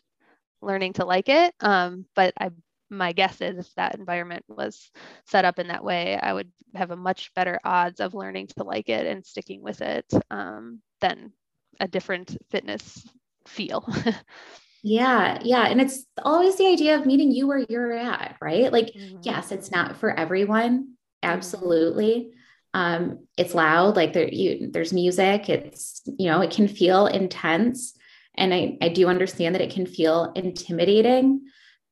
[0.61, 1.53] learning to like it.
[1.59, 2.51] Um, but I
[2.91, 4.91] my guess is if that environment was
[5.25, 8.63] set up in that way, I would have a much better odds of learning to
[8.63, 11.31] like it and sticking with it um, than
[11.79, 13.07] a different fitness
[13.47, 13.87] feel.
[14.83, 15.67] yeah, yeah.
[15.67, 18.71] And it's always the idea of meeting you where you're at, right?
[18.71, 19.19] Like, mm-hmm.
[19.23, 20.79] yes, it's not for everyone.
[20.79, 20.91] Mm-hmm.
[21.23, 22.33] Absolutely.
[22.73, 27.93] Um, it's loud, like there you there's music, it's you know, it can feel intense.
[28.35, 31.41] And I, I do understand that it can feel intimidating.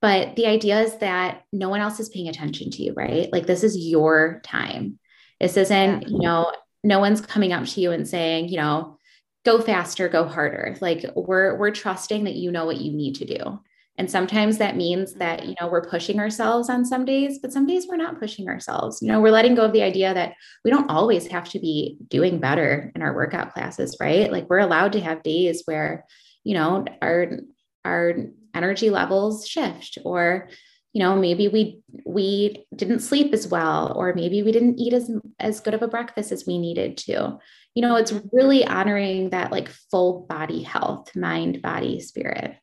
[0.01, 3.31] But the idea is that no one else is paying attention to you, right?
[3.31, 4.99] Like this is your time.
[5.39, 6.51] This isn't, you know,
[6.83, 8.97] no one's coming up to you and saying, you know,
[9.45, 10.77] go faster, go harder.
[10.79, 13.59] Like we're we're trusting that you know what you need to do.
[13.99, 15.49] And sometimes that means that, mm-hmm.
[15.49, 19.01] you know, we're pushing ourselves on some days, but some days we're not pushing ourselves.
[19.01, 21.97] You know, we're letting go of the idea that we don't always have to be
[22.07, 24.31] doing better in our workout classes, right?
[24.31, 26.05] Like we're allowed to have days where,
[26.45, 27.39] you know, our
[27.83, 28.13] our
[28.53, 30.49] energy levels shift or
[30.93, 35.09] you know maybe we we didn't sleep as well or maybe we didn't eat as
[35.39, 37.37] as good of a breakfast as we needed to.
[37.75, 42.55] You know it's really honoring that like full body health mind body spirit.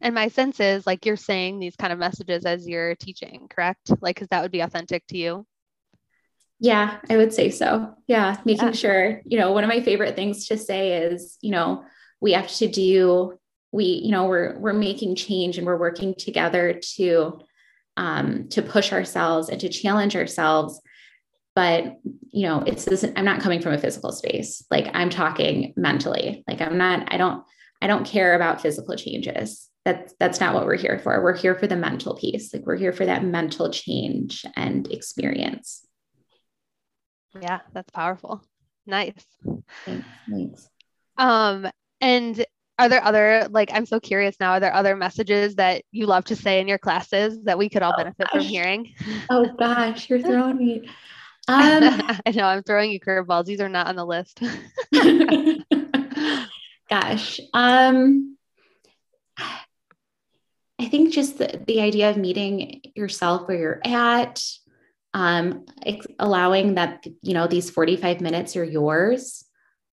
[0.00, 3.90] And my sense is like you're saying these kind of messages as you're teaching correct?
[4.00, 5.46] Like because that would be authentic to you?
[6.58, 7.94] Yeah i would say so.
[8.06, 8.72] Yeah making yeah.
[8.72, 11.84] sure you know one of my favorite things to say is you know
[12.20, 13.38] we have to do
[13.76, 17.38] we you know we're we're making change and we're working together to
[17.98, 20.80] um, to push ourselves and to challenge ourselves.
[21.54, 21.96] But
[22.30, 24.64] you know it's this i'm not coming from a physical space.
[24.70, 26.42] Like i'm talking mentally.
[26.48, 27.44] Like i'm not i don't
[27.82, 29.68] i don't care about physical changes.
[29.84, 31.22] That's that's not what we're here for.
[31.22, 35.86] We're here for the mental piece like we're here for that mental change and experience.
[37.40, 38.42] Yeah that's powerful.
[38.86, 39.24] Nice.
[39.84, 40.70] Thanks, thanks.
[41.18, 41.70] um
[42.00, 42.44] and
[42.78, 46.24] are there other like i'm so curious now are there other messages that you love
[46.24, 48.92] to say in your classes that we could all oh, benefit from hearing?
[49.30, 50.88] Oh gosh you're throwing me.
[51.48, 51.82] Um,
[52.26, 53.46] i know i'm throwing you curveballs.
[53.46, 54.40] These are not on the list.
[56.88, 58.36] Gosh um
[60.78, 64.40] i think just the, the idea of meeting yourself where you're at
[65.14, 65.66] um
[66.20, 69.45] allowing that you know these 45 minutes are yours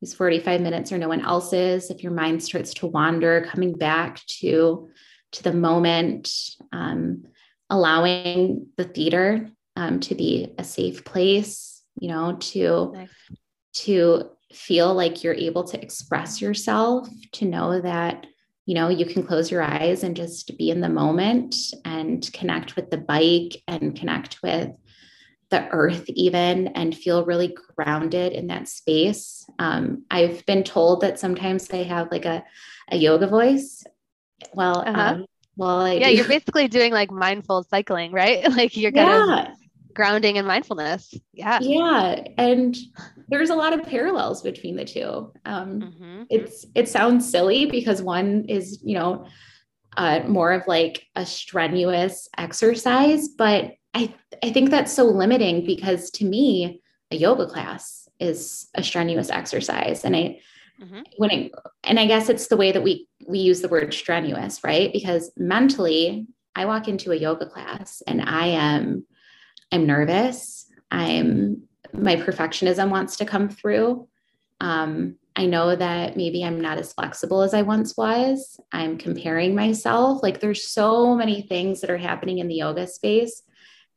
[0.03, 4.19] these 45 minutes are no one else's if your mind starts to wander coming back
[4.25, 4.89] to
[5.31, 6.29] to the moment
[6.73, 7.23] um,
[7.69, 13.09] allowing the theater um, to be a safe place you know to nice.
[13.73, 18.27] to feel like you're able to express yourself to know that
[18.65, 22.75] you know you can close your eyes and just be in the moment and connect
[22.75, 24.69] with the bike and connect with
[25.53, 29.45] the earth even and feel really grounded in that space.
[29.59, 32.43] Um, I've been told that sometimes they have like a,
[32.89, 33.83] a yoga voice.
[34.55, 34.99] Well, uh-huh.
[34.99, 35.25] um,
[35.55, 36.15] well, I yeah, do.
[36.15, 38.49] you're basically doing like mindful cycling, right?
[38.57, 39.41] like you're kind yeah.
[39.43, 39.47] of
[39.93, 41.13] grounding and mindfulness.
[41.33, 41.59] Yeah.
[41.61, 42.23] Yeah.
[42.39, 42.75] And
[43.27, 45.31] there's a lot of parallels between the two.
[45.45, 46.23] Um, mm-hmm.
[46.31, 49.27] It's it sounds silly because one is you know
[49.97, 56.11] uh, more of like a strenuous exercise, but I I think that's so limiting because
[56.11, 56.81] to me
[57.11, 60.41] a yoga class is a strenuous exercise, and I
[60.81, 61.01] mm-hmm.
[61.15, 61.51] when it
[61.85, 64.91] and I guess it's the way that we we use the word strenuous, right?
[64.91, 66.27] Because mentally,
[66.57, 69.05] I walk into a yoga class and I am
[69.71, 70.69] I'm nervous.
[70.91, 71.63] I'm
[71.93, 74.09] my perfectionism wants to come through.
[74.59, 78.59] Um, I know that maybe I'm not as flexible as I once was.
[78.73, 80.21] I'm comparing myself.
[80.21, 83.41] Like there's so many things that are happening in the yoga space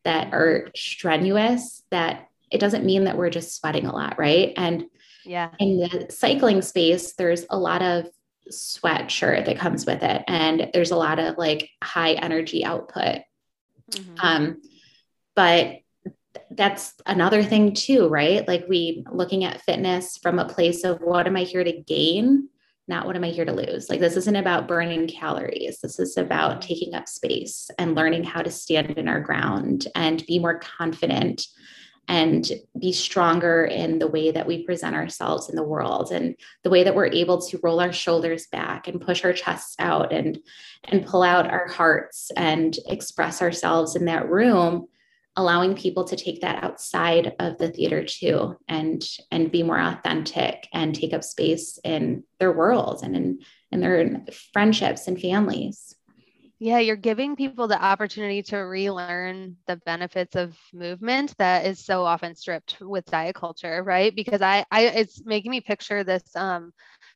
[0.07, 4.53] that are strenuous that it doesn't mean that we're just sweating a lot, right?
[4.57, 4.87] And
[5.25, 8.07] yeah, in the cycling space, there's a lot of
[8.51, 13.23] sweatshirt that comes with it, and there's a lot of like high energy output.
[13.91, 14.15] Mm-hmm.
[14.21, 14.63] Um,
[15.35, 15.81] but
[16.53, 18.47] that's another thing too, right?
[18.47, 22.49] Like we looking at fitness from a place of what am I here to gain,
[22.89, 23.89] not what am I here to lose.
[23.89, 25.81] Like this isn't about burning calories.
[25.81, 26.61] This is about mm-hmm.
[26.61, 31.47] taking up space and learning how to stand in our ground and be more confident
[32.09, 36.71] and be stronger in the way that we present ourselves in the world and the
[36.71, 40.39] way that we're able to roll our shoulders back and push our chests out and
[40.85, 44.87] and pull out our hearts and express ourselves in that room
[45.37, 50.67] allowing people to take that outside of the theater too and and be more authentic
[50.73, 53.39] and take up space in their worlds and in
[53.71, 55.95] in their friendships and families
[56.59, 62.03] yeah you're giving people the opportunity to relearn the benefits of movement that is so
[62.03, 66.73] often stripped with diet culture right because i i it's making me picture this um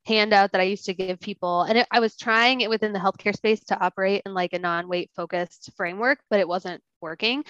[0.07, 1.63] handout that I used to give people.
[1.63, 4.59] And it, I was trying it within the healthcare space to operate in like a
[4.59, 7.45] non weight focused framework, but it wasn't working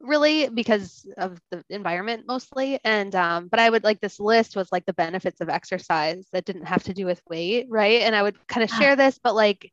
[0.00, 4.70] really because of the environment mostly and um, but i would like this list was
[4.70, 8.02] like the benefits of exercise that didn't have to do with weight right?
[8.02, 9.70] And i would kind of share this but like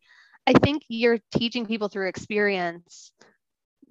[0.48, 3.12] i think you're teaching people through experience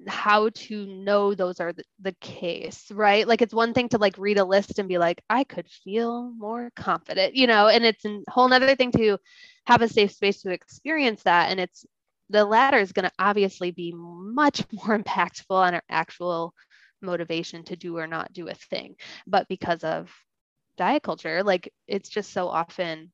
[0.09, 3.29] how to know those are the, the case right?
[3.29, 6.33] Like it's one thing to like read a list and be like i could feel
[6.37, 7.69] more confident you know?
[7.69, 9.19] And it's a whole nother thing to
[9.67, 11.87] have a safe space to experience that and it's
[12.33, 16.55] the latter is going to obviously be much more impactful on our actual
[17.01, 18.97] motivation to do or not do a thing.
[19.27, 20.11] But because of
[20.77, 23.13] diet culture, like it's just so often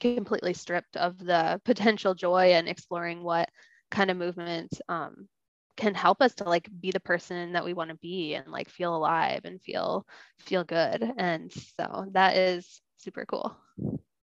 [0.00, 3.48] completely stripped of the potential joy and exploring what
[3.90, 5.28] kind of movement um,
[5.76, 8.68] can help us to like be the person that we want to be and like
[8.68, 10.04] feel alive and feel
[10.38, 11.12] feel good.
[11.16, 13.56] And so that is super cool.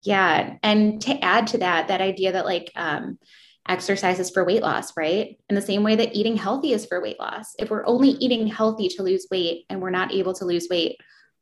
[0.03, 0.57] Yeah.
[0.62, 3.18] And to add to that that idea that like um
[3.68, 5.36] exercise is for weight loss, right?
[5.48, 7.54] In the same way that eating healthy is for weight loss.
[7.58, 10.96] If we're only eating healthy to lose weight and we're not able to lose weight,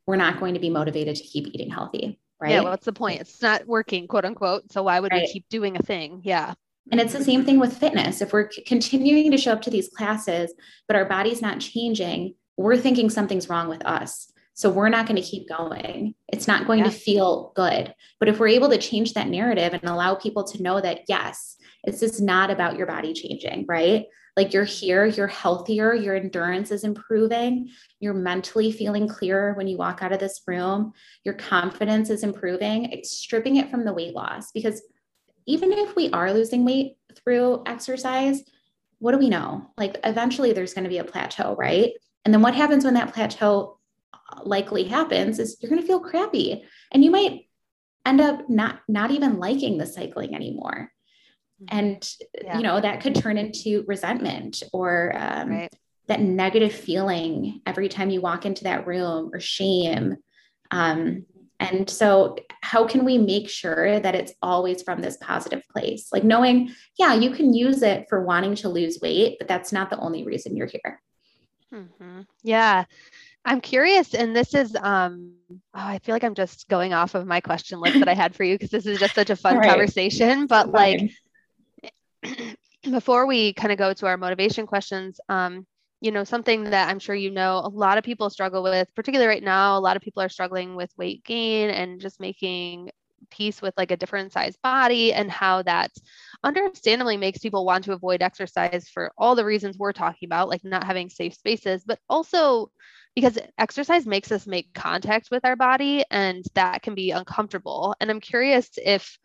[0.06, 2.52] we're not going to be motivated to keep eating healthy, right?
[2.52, 3.20] Yeah, what's the point?
[3.20, 4.70] It's not working, quote unquote.
[4.72, 5.22] So why would right.
[5.22, 6.20] we keep doing a thing?
[6.24, 6.54] Yeah.
[6.90, 8.20] And it's the same thing with fitness.
[8.20, 10.54] If we're continuing to show up to these classes,
[10.86, 14.32] but our body's not changing, we're thinking something's wrong with us.
[14.54, 16.14] So we're not going to keep going.
[16.28, 16.86] It's not going yeah.
[16.86, 17.92] to feel good.
[18.18, 21.56] But if we're able to change that narrative and allow people to know that, yes,
[21.87, 24.07] it's just not about your body changing, right?
[24.37, 27.70] Like you're here, you're healthier, your endurance is improving,
[28.01, 30.93] you're mentally feeling clearer when you walk out of this room,
[31.24, 32.93] your confidence is improving.
[32.93, 34.82] It's stripping it from the weight loss because
[35.47, 38.43] even if we are losing weight through exercise,
[38.99, 39.70] what do we know?
[39.78, 41.93] Like eventually there's going to be a plateau, right?
[42.24, 43.78] And then what happens when that plateau
[44.12, 47.47] uh, likely happens is you're going to feel crappy and you might
[48.05, 50.91] end up not not even liking the cycling anymore.
[51.68, 52.57] And yeah.
[52.57, 55.72] you know that could turn into resentment or um, right.
[56.07, 60.16] that negative feeling every time you walk into that room or shame
[60.70, 61.24] um,
[61.59, 66.24] and so how can we make sure that it's always from this positive place like
[66.24, 69.98] knowing yeah you can use it for wanting to lose weight but that's not the
[69.98, 71.00] only reason you're here
[71.72, 72.20] mm-hmm.
[72.42, 72.84] yeah
[73.48, 77.28] I'm curious, and this is um oh, I feel like I'm just going off of
[77.28, 79.57] my question list that I had for you because this is just such a fun
[79.59, 79.68] right.
[79.68, 80.48] conversation.
[80.48, 81.12] But like
[82.82, 85.66] before we kind of go to our motivation questions, um,
[86.00, 89.28] you know, something that I'm sure you know a lot of people struggle with, particularly
[89.28, 92.90] right now, a lot of people are struggling with weight gain and just making
[93.30, 95.90] peace with like a different size body and how that
[96.44, 100.64] understandably makes people want to avoid exercise for all the reasons we're talking about, like
[100.64, 102.70] not having safe spaces, but also
[103.14, 107.94] because exercise makes us make contact with our body and that can be uncomfortable.
[108.00, 109.18] And I'm curious if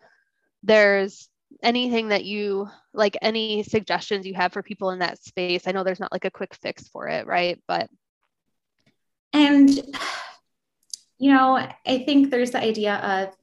[0.64, 1.30] there's
[1.64, 5.84] anything that you like any suggestions you have for people in that space i know
[5.84, 7.90] there's not like a quick fix for it right but
[9.34, 9.70] and
[11.22, 13.36] you know, I think there's the idea of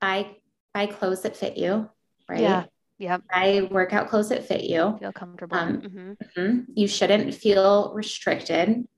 [0.00, 0.26] buy
[0.74, 1.88] buy clothes that fit you,
[2.28, 2.40] right?
[2.40, 2.64] Yeah.
[2.98, 4.96] yeah Buy workout clothes that fit you.
[4.98, 5.56] Feel comfortable.
[5.56, 6.12] Um, mm-hmm.
[6.40, 6.64] Mhm.
[6.74, 8.88] You shouldn't feel restricted.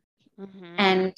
[0.40, 0.74] Mm-hmm.
[0.78, 1.14] And,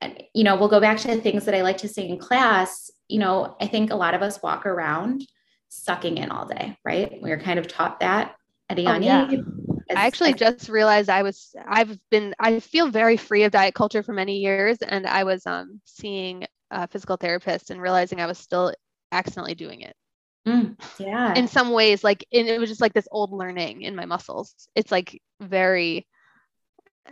[0.00, 2.16] and, you know, we'll go back to the things that I like to say in
[2.16, 2.92] class.
[3.08, 5.26] You know, I think a lot of us walk around
[5.70, 7.20] sucking in all day, right?
[7.22, 8.36] We are kind of taught that
[8.68, 9.26] at a Oh, yeah.
[9.30, 9.40] age.
[9.90, 14.02] I actually just realized I was I've been I feel very free of diet culture
[14.02, 18.38] for many years and I was um seeing a physical therapist and realizing I was
[18.38, 18.72] still
[19.12, 19.96] accidentally doing it
[20.46, 21.34] Mm, yeah.
[21.36, 24.54] in some ways like and it was just like this old learning in my muscles
[24.74, 26.06] it's like very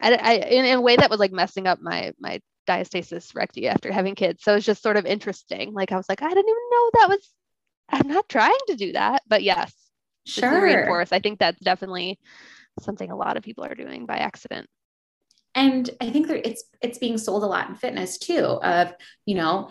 [0.01, 3.67] I, I in, in a way that was like messing up my my diastasis recti
[3.69, 6.49] after having kids so it's just sort of interesting like I was like I didn't
[6.49, 7.35] even know that was
[7.89, 9.73] I'm not trying to do that but yes
[10.27, 10.63] sure.
[10.63, 12.19] reinforce I think that's definitely
[12.81, 14.69] something a lot of people are doing by accident
[15.55, 18.93] and i think there, it's it's being sold a lot in fitness too of
[19.27, 19.71] you know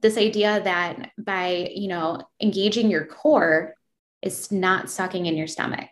[0.00, 3.74] this idea that by you know engaging your core
[4.22, 5.90] is not sucking in your stomach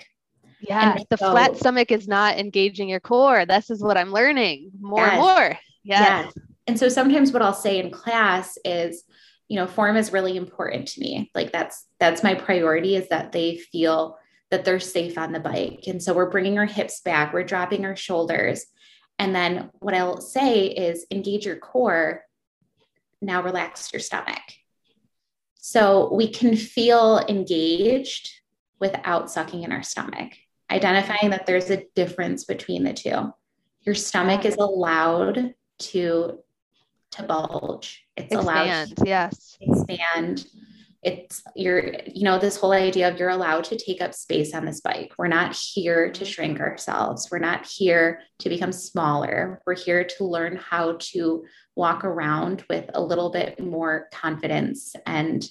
[0.61, 3.45] Yeah, And the flat stomach is not engaging your core.
[3.47, 5.23] This is what I'm learning more and Yes.
[5.23, 5.59] more.
[5.83, 6.35] Yes.
[6.67, 9.05] and so sometimes what i'll say in class is
[9.49, 11.31] you know form is really important to me.
[11.35, 14.19] Like that's that's my priority is that they feel
[14.51, 15.85] that they're safe on the bike.
[15.87, 18.67] And so we're bringing our hips back we're dropping our shoulders.
[19.19, 22.23] And then what i'll say is engage your core
[23.23, 24.43] now relax your stomach.
[25.57, 28.31] So we can feel engaged
[28.81, 30.33] without sucking in our stomach
[30.71, 33.33] identifying that there's a difference between the two.
[33.83, 36.39] Your stomach is allowed to
[37.15, 38.05] to bulge.
[38.17, 39.09] It's allowed Expand.
[39.09, 39.57] Yes.
[39.61, 40.47] expand.
[41.03, 44.65] It's you're you know this whole idea of you're allowed to take up space on
[44.65, 45.13] this bike.
[45.19, 47.29] We're not here to shrink ourselves.
[47.31, 49.61] We're not here to become smaller.
[49.67, 51.45] We're here to learn how to
[51.77, 55.47] walk around with a little bit more confidence and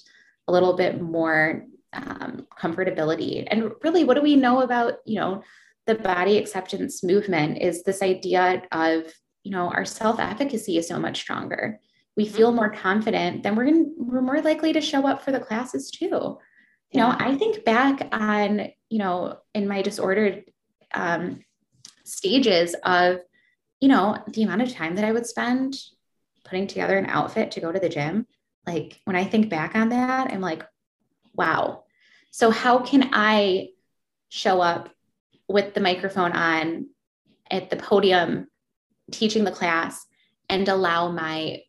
[0.48, 3.46] a little bit more um, comfortability.
[3.48, 5.44] And really what do we know about you know
[5.86, 9.04] the body acceptance movement is this idea of
[9.44, 11.80] you know our self-efficacy is so much stronger.
[12.16, 15.40] We feel more confident then we're going we're more likely to show up for the
[15.40, 16.38] classes too.
[16.90, 20.44] You know i think back on you know in my disordered
[20.94, 21.40] um,
[22.04, 23.18] stages of
[23.80, 25.76] you know the amount of time that i would spend
[26.44, 28.28] putting together an outfit to go to the gym
[28.64, 30.62] like when i think back on that i'm like
[31.34, 31.82] wow.
[32.30, 33.68] So how can i
[34.28, 34.90] show up
[35.48, 36.88] with the microphone on
[37.50, 38.48] at the podium
[39.10, 40.06] teaching the class
[40.48, 41.62] and allow my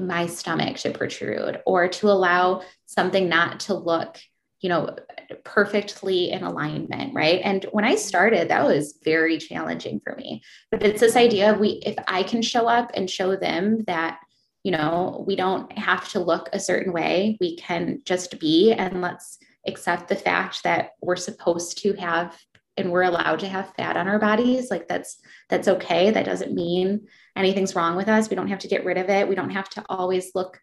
[0.00, 4.18] my stomach to protrude or to allow something not to look
[4.60, 4.96] you know
[5.44, 7.40] perfectly in alignment right?
[7.44, 10.42] And when i started that was very challenging for me.
[10.70, 14.20] But it's this idea of we if i can show up and show them that
[14.62, 19.00] you know we don't have to look a certain way we can just be and
[19.00, 22.36] let's accept the fact that we're supposed to have
[22.76, 25.18] and we're allowed to have fat on our bodies like that's
[25.48, 26.10] that's okay.
[26.10, 27.06] That doesn't mean
[27.36, 28.30] anything's wrong with us.
[28.30, 29.28] We don't have to get rid of it.
[29.28, 30.58] We don't have to always look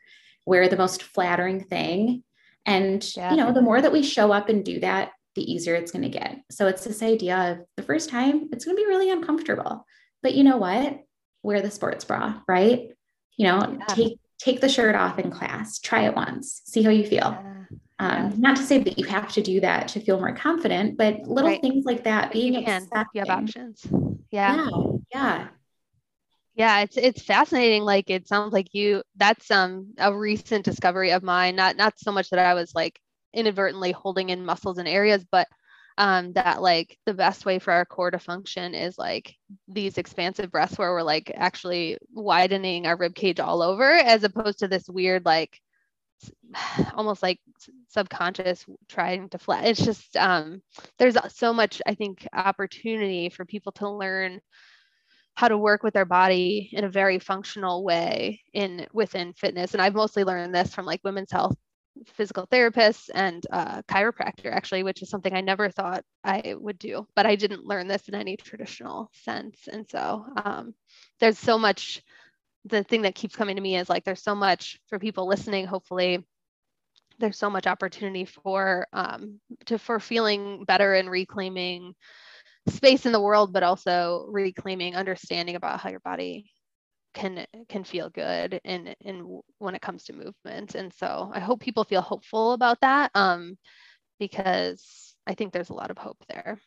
[0.46, 2.24] wear the most flattering thing.
[2.66, 3.32] And Yeah.
[3.32, 6.02] you know the more that we show up and do that the easier it's going
[6.04, 6.38] to get.
[6.50, 9.86] So it's this idea of the first time it's going to be really uncomfortable.
[10.24, 11.00] But you know what?
[11.44, 12.90] Wear the sports bra right?
[13.38, 13.86] You know Yeah.
[13.96, 15.80] take take the shirt off in class.
[15.80, 16.62] Try it once.
[16.66, 17.38] See how you feel.
[17.40, 17.59] Yeah.
[18.00, 21.22] Um, not to say that you have to do that to feel more confident, but
[21.28, 21.62] little Right.
[21.62, 22.90] things like that, being You can.
[23.14, 23.86] You have options.
[24.32, 24.56] Yeah.
[24.56, 24.70] Yeah,
[25.14, 25.50] yeah,
[26.56, 27.84] Yeah, it's it's fascinating.
[27.84, 31.56] Like it sounds like you that's um a recent discovery of mine.
[31.56, 33.00] Not not so much that I was like
[33.34, 35.48] inadvertently holding in muscles and areas, but
[35.98, 39.36] um that like the best way for our core to function is like
[39.68, 44.60] these expansive breaths where we're like actually widening our rib cage all over as opposed
[44.60, 45.60] to this weird like
[46.94, 47.40] almost like
[47.88, 50.62] subconscious trying to flat it's just um
[50.98, 54.40] there's so much i think opportunity for people to learn
[55.36, 59.74] how to work with their body in a very functional way in within fitness.
[59.74, 61.56] And i've mostly learned this from like women's health
[62.08, 67.06] physical therapists and uh, chiropractor actually which is something i never thought i would do
[67.16, 69.68] but i didn't learn this in any traditional sense.
[69.72, 70.74] And so um,
[71.20, 72.02] there's so much
[72.66, 75.66] the thing that keeps coming to me is like there's so much for people listening
[75.66, 76.24] hopefully
[77.20, 81.94] there's so much opportunity for um, to for feeling better and reclaiming
[82.70, 86.50] space in the world but also reclaiming understanding about how your body
[87.14, 91.60] can can feel good in in when it comes to movement and so i hope
[91.60, 93.58] people feel hopeful about that um
[94.20, 96.60] because i think there's a lot of hope there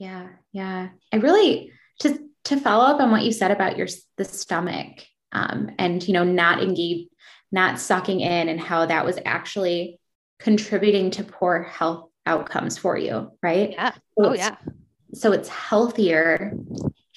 [0.00, 0.88] yeah, yeah.
[1.12, 5.04] I really to to follow up on what you said about your the stomach.
[5.32, 7.08] Um, and you know not engage
[7.52, 9.98] not sucking in and how that was actually
[10.38, 13.72] contributing to poor health outcomes for you right?
[13.72, 13.92] Yeah.
[13.92, 14.56] So oh yeah.
[15.14, 16.54] so it's healthier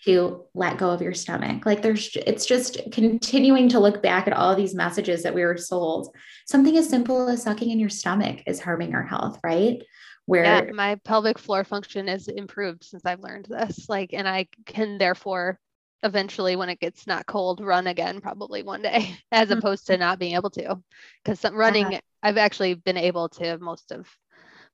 [0.05, 1.65] to let go of your stomach.
[1.65, 5.57] Like there's it's just continuing to look back at all these messages that we were
[5.57, 6.13] sold.
[6.45, 9.81] Something as simple as sucking in your stomach is harming our health right?
[10.25, 13.89] Where yeah, my pelvic floor function is improved since I've learned this.
[13.89, 15.59] Like, and I can therefore
[16.03, 19.59] eventually, when it gets not cold, run again probably one day, as mm-hmm.
[19.59, 20.81] opposed to not being able to.
[21.23, 22.01] Because running, uh-huh.
[22.21, 24.07] I've actually been able to most of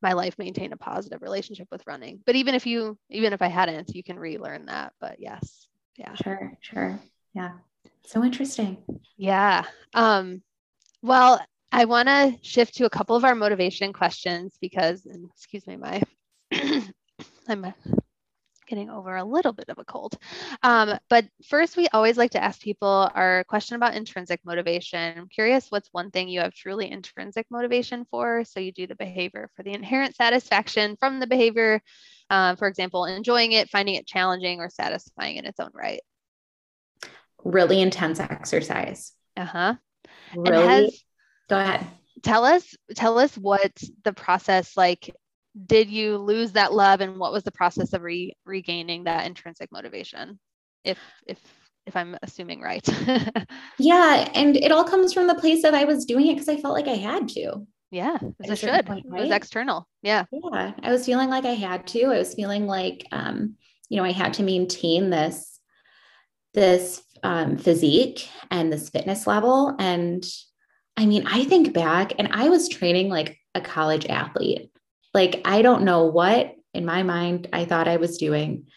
[0.01, 2.19] my life maintain a positive relationship with running.
[2.25, 4.93] But even if you, even if I hadn't, you can relearn that.
[4.99, 5.67] But yes,
[5.97, 6.99] yeah, sure, sure,
[7.33, 7.51] yeah,
[8.05, 8.77] so interesting.
[9.17, 9.65] Yeah.
[9.93, 10.41] Um.
[11.01, 11.39] Well,
[11.71, 16.01] I want to shift to a couple of our motivation questions because, excuse me, my
[17.47, 17.73] I'm
[18.69, 20.17] getting over a little bit of a cold.
[20.63, 25.17] Um, but first, we always like to ask people our question about intrinsic motivation.
[25.17, 28.43] I'm curious what's one thing you have truly intrinsic motivation for?
[28.45, 31.81] So you do the behavior for the inherent satisfaction from the behavior,
[32.29, 36.01] uh, for example, enjoying it, finding it challenging, or satisfying in its own right.
[37.43, 39.13] Really intense exercise.
[39.35, 39.75] Uh huh.
[40.35, 40.67] Really.
[40.67, 41.03] Has,
[41.49, 41.87] Go ahead.
[42.21, 43.71] Tell us, tell us what
[44.03, 45.15] the process like.
[45.65, 49.71] Did you lose that love, and what was the process of re- regaining that intrinsic
[49.71, 50.39] motivation?
[50.83, 50.97] If
[51.27, 51.39] if
[51.85, 52.87] if I'm assuming right.
[53.79, 56.57] yeah, and it all comes from the place that I was doing it because I
[56.57, 57.65] felt like I had to.
[57.91, 58.85] Yeah, as it should.
[58.85, 59.21] Point, right?
[59.21, 59.87] It was external.
[60.03, 60.25] Yeah.
[60.31, 62.05] Yeah, I was feeling like I had to.
[62.05, 63.55] I was feeling like, um,
[63.89, 65.59] you know, I had to maintain this
[66.53, 70.23] this um, physique and this fitness level, and
[70.95, 74.69] I mean, I think back and I was training like a college athlete.
[75.13, 78.67] Like, I don't know what in my mind I thought I was doing.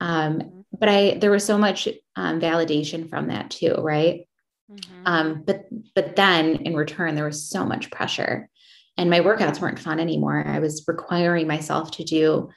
[0.00, 0.60] Um, mm-hmm.
[0.78, 4.26] but I, there was so much um, validation from that too, right?
[4.70, 5.02] Mm-hmm.
[5.06, 8.48] Um, but, but then in return, there was so much pressure
[8.96, 10.44] and my workouts weren't fun anymore.
[10.46, 12.50] I was requiring myself to do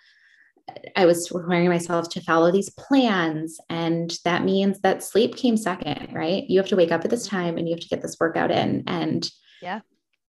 [0.95, 3.59] I was requiring myself to follow these plans.
[3.69, 6.43] And that means that sleep came second, right?
[6.49, 7.36] You have to wake up at this mm-hmm.
[7.36, 8.83] time and you have to get this workout in.
[8.88, 9.29] And
[9.61, 9.81] yeah.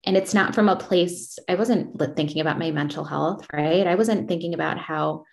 [0.03, 3.85] And it's not from a place, I wasn't thinking about my mental health, right?
[3.85, 5.25] I wasn't thinking about how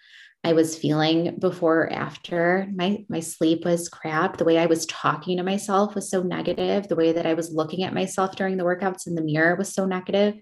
[0.45, 2.69] I was feeling before or after.
[2.73, 4.37] My my sleep was crap.
[4.37, 6.87] The way I was talking to myself was so negative.
[6.87, 9.75] The way that I was looking at myself during the workouts in the mirror was
[9.75, 10.35] so negative.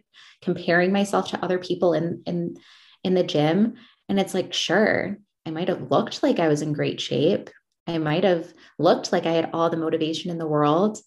[0.43, 2.57] Comparing myself to other people in in
[3.05, 3.77] in the gym
[4.09, 7.51] and it's like, sure, I might have looked like I was in great shape.
[7.87, 10.99] I might have looked like I had all the motivation in the world,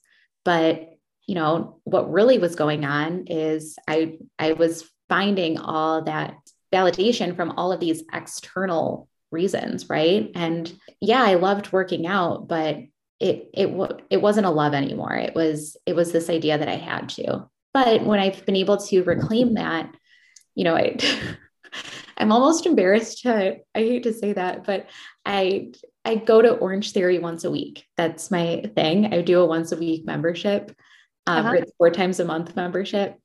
[0.46, 0.90] but
[1.30, 6.34] you know, what really was going on is I I was finding all that
[6.74, 10.32] validation from all of these external reasons, right?
[10.34, 12.78] And yeah, I loved working out, but
[13.20, 13.70] it it
[14.10, 15.14] it wasn't a love anymore.
[15.14, 17.48] It was it was this idea that I had to.
[17.76, 19.94] But when I've been able to reclaim that,
[20.56, 20.98] you know, I
[22.18, 24.88] I'm almost embarrassed to, I hate to say that, but
[25.28, 25.74] I
[26.04, 27.86] I go to Orange Theory once a week.
[27.98, 29.14] That's my thing.
[29.14, 30.76] I do a once a week membership,
[31.28, 31.56] um, uh-huh.
[31.58, 33.18] it's four times a month membership.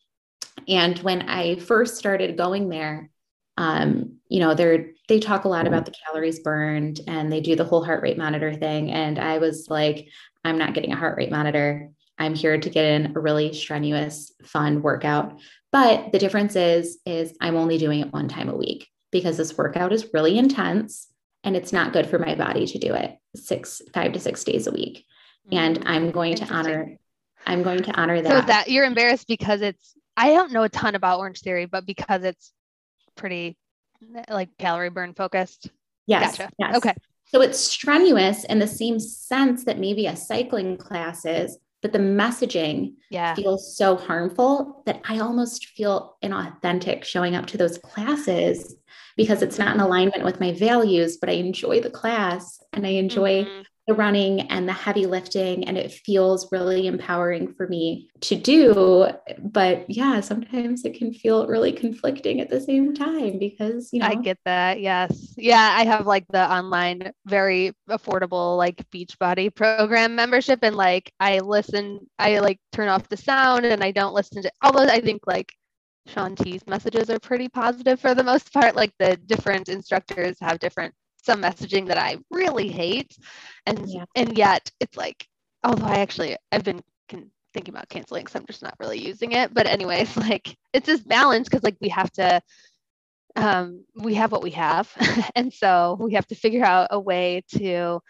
[0.68, 3.10] And when I first started going there,
[3.56, 7.56] um, you know, they're they talk a lot about the calories burned and they do
[7.56, 8.90] the whole heart rate monitor thing.
[8.90, 10.08] And I was like,
[10.44, 11.90] I'm not getting a heart rate monitor.
[12.18, 15.38] I'm here to get in a really strenuous, fun workout.
[15.72, 19.58] But the difference is, is I'm only doing it one time a week because this
[19.58, 21.08] workout is really intense
[21.42, 24.66] and it's not good for my body to do it six, five to six days
[24.66, 25.04] a week.
[25.52, 26.96] And mm, I'm going to honor,
[27.46, 28.30] I'm going to honor that.
[28.30, 31.86] So that you're embarrassed because it's, I don't know a ton about Orange Theory, but
[31.86, 32.52] because it's
[33.16, 33.56] pretty
[34.28, 35.70] like calorie burn focused.
[36.06, 36.38] Yes.
[36.38, 36.52] Gotcha.
[36.58, 36.76] Yes.
[36.76, 36.94] Okay.
[37.26, 41.98] So it's strenuous in the same sense that maybe a cycling class is, but the
[41.98, 43.34] messaging yeah.
[43.34, 48.76] feels so harmful that I almost feel inauthentic showing up to those classes
[49.16, 52.90] because it's not in alignment with my values, but I enjoy the class and I
[52.90, 58.08] enjoy mm-hmm the running and the heavy lifting and it feels really empowering for me
[58.20, 59.06] to do.
[59.38, 64.06] But yeah sometimes it can feel really conflicting at the same time because you know
[64.06, 65.34] I get that yes.
[65.36, 71.40] Yeah I have like the online very affordable like Beachbody program membership and like I
[71.40, 75.22] listen I like turn off the sound and I don't listen to although I think
[75.26, 75.52] like
[76.06, 80.58] Shaun T's messages are pretty positive for the most part like the different instructors have
[80.58, 80.94] different
[81.24, 83.16] some messaging that I really hate.
[83.66, 84.04] And yeah.
[84.14, 85.26] and yet it's like,
[85.62, 89.32] although I actually I've been can, thinking about canceling, so I'm just not really using
[89.32, 89.52] it.
[89.54, 92.40] But anyways, like it's this balance because like we have to
[93.36, 94.90] um we have what we have.
[95.34, 98.00] and so we have to figure out a way to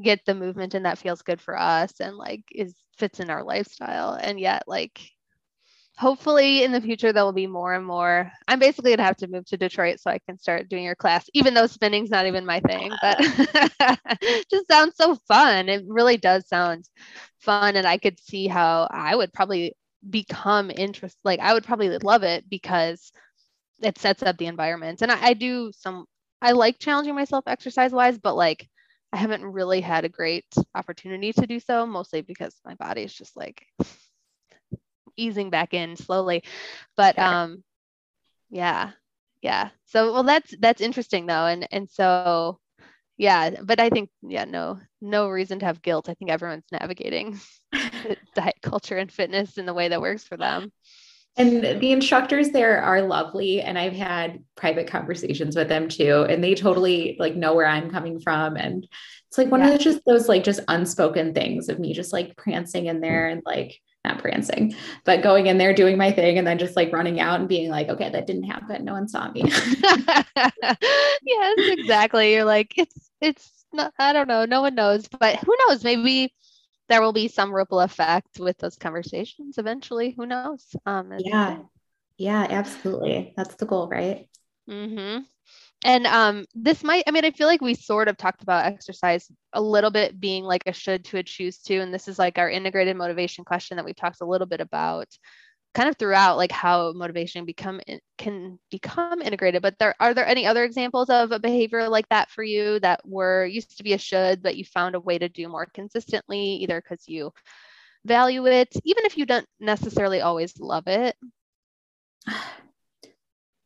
[0.00, 3.44] get the movement and that feels good for us and like is fits in our
[3.44, 5.00] lifestyle and yet like
[5.98, 8.30] hopefully in the future there will be more and more.
[8.48, 11.28] I'm basically gonna have to move to detroit so i can start doing your class
[11.34, 13.18] even though spinning's not even my thing but
[14.50, 15.68] just sounds so fun.
[15.68, 16.88] It really does sound
[17.38, 19.74] fun and i could see how i would probably
[20.08, 23.12] become interest like i would probably love it because
[23.82, 25.02] it sets up the environment.
[25.02, 26.06] And I, I do some
[26.40, 28.68] i like challenging myself exercise wise but like
[29.12, 33.14] i haven't really had a great opportunity to do so mostly because my body is
[33.14, 33.66] just like
[35.16, 36.42] easing back in slowly.
[36.96, 37.24] But sure.
[37.24, 37.64] um
[38.50, 38.90] yeah.
[39.40, 39.70] Yeah.
[39.86, 41.46] So well that's that's interesting though.
[41.46, 42.58] And and so
[43.18, 46.08] yeah, but I think yeah, no no reason to have guilt.
[46.08, 47.38] I think everyone's navigating
[48.34, 50.72] diet culture and fitness in the way that works for them.
[51.36, 53.62] And the instructors there are lovely.
[53.62, 56.26] And I've had private conversations with them too.
[56.28, 58.56] And they totally like know where I'm coming from.
[58.56, 58.86] And
[59.28, 59.68] it's like one yeah.
[59.68, 63.28] of the, just those like just unspoken things of me just like prancing in there
[63.28, 64.74] and like not prancing,
[65.04, 67.70] but going in there, doing my thing, and then just like running out and being
[67.70, 68.84] like, okay, that didn't happen.
[68.84, 69.42] No one saw me.
[71.22, 72.34] yes, exactly.
[72.34, 74.44] You're like, it's, it's not, I don't know.
[74.44, 75.84] No one knows, but who knows?
[75.84, 76.34] Maybe
[76.88, 80.10] there will be some ripple effect with those conversations eventually.
[80.10, 80.64] Who knows?
[80.84, 81.58] Um, yeah.
[82.18, 83.32] Yeah, absolutely.
[83.36, 84.28] That's the goal, right?
[84.68, 85.20] Mm-hmm
[85.84, 89.30] and um, this might, I mean, I feel like we sort of talked about exercise
[89.52, 91.78] a little bit being like a should to a choose to.
[91.78, 95.08] And this is like our integrated motivation question that we've talked a little bit about
[95.74, 97.80] kind of throughout, like how motivation become
[98.18, 99.62] can become integrated.
[99.62, 103.00] But there are there any other examples of a behavior like that for you that
[103.04, 106.56] were used to be a should, but you found a way to do more consistently,
[106.56, 107.32] either because you
[108.04, 111.16] value it, even if you don't necessarily always love it?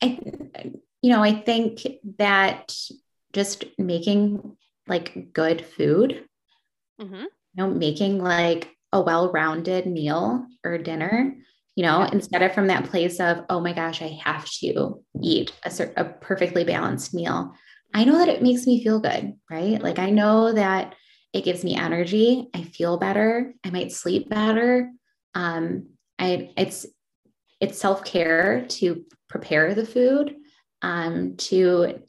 [0.02, 0.18] I,
[1.02, 1.86] you know, I think
[2.18, 2.74] that
[3.32, 6.24] just making like good food,
[7.00, 7.14] mm-hmm.
[7.14, 11.34] you know, making like a well rounded meal or dinner,
[11.74, 12.10] you know, yeah.
[12.12, 16.04] instead of from that place of, oh my gosh, I have to eat a, a
[16.04, 17.54] perfectly balanced meal.
[17.92, 19.80] I know that it makes me feel good, right?
[19.82, 20.94] Like I know that
[21.32, 22.48] it gives me energy.
[22.54, 23.54] I feel better.
[23.64, 24.90] I might sleep better.
[25.34, 26.86] Um, I it's
[27.60, 30.34] it's self care to prepare the food
[30.82, 32.02] um, to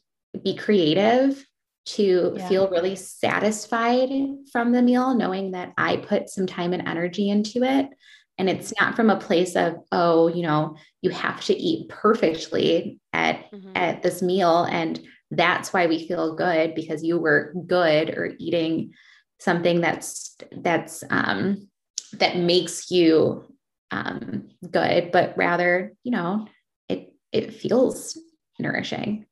[0.43, 1.45] be creative,
[1.85, 2.47] to yeah.
[2.47, 4.09] feel really satisfied
[4.51, 7.89] from the meal, knowing that I put some time and energy into it.
[8.37, 12.99] And it's not from a place of, oh, you know, you have to eat perfectly
[13.13, 13.71] at, mm-hmm.
[13.75, 14.63] at this meal.
[14.63, 14.99] And
[15.31, 18.93] that's why we feel good because you were good or eating
[19.39, 21.67] something that's that's um
[22.13, 23.43] that makes you
[23.91, 26.47] um good but rather you know
[26.89, 28.17] it it feels
[28.59, 29.25] nourishing.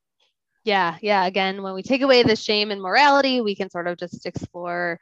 [0.64, 1.24] Yeah, yeah.
[1.26, 4.98] Again, when we take away the shame and morality, we can sort of just explore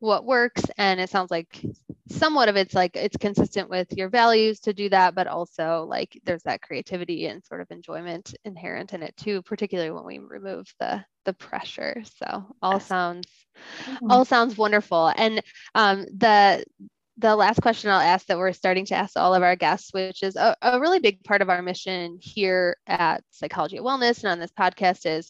[0.00, 0.62] what works.
[0.76, 1.64] And it sounds like
[2.10, 6.20] somewhat of it's like it's consistent with your values to do that, but also like
[6.24, 10.72] there's that creativity and sort of enjoyment inherent in it too, particularly when we remove
[10.80, 12.02] the the pressure.
[12.18, 13.28] So all sounds
[13.84, 14.10] mm-hmm.
[14.10, 15.12] all sounds wonderful.
[15.16, 15.42] And
[15.74, 16.64] um, the
[17.18, 20.22] the last question I'll ask that we're starting to ask all of our guests, which
[20.22, 24.30] is a, a, really big part of our mission here at Psychology of Wellness and
[24.30, 25.28] on this podcast, is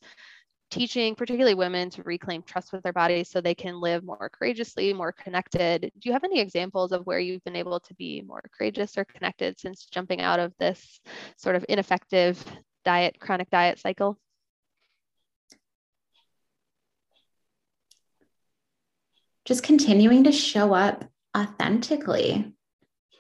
[0.70, 4.92] teaching particularly women to reclaim trust with their bodies so they can live more courageously,
[4.92, 5.90] more connected.
[5.98, 9.06] Do you have any examples of where you've been able to be more courageous or
[9.06, 11.00] connected since jumping out of this
[11.38, 12.44] sort of ineffective
[12.84, 14.18] diet, chronic diet cycle?
[19.46, 21.06] Just continuing to show up
[21.38, 22.52] authentically.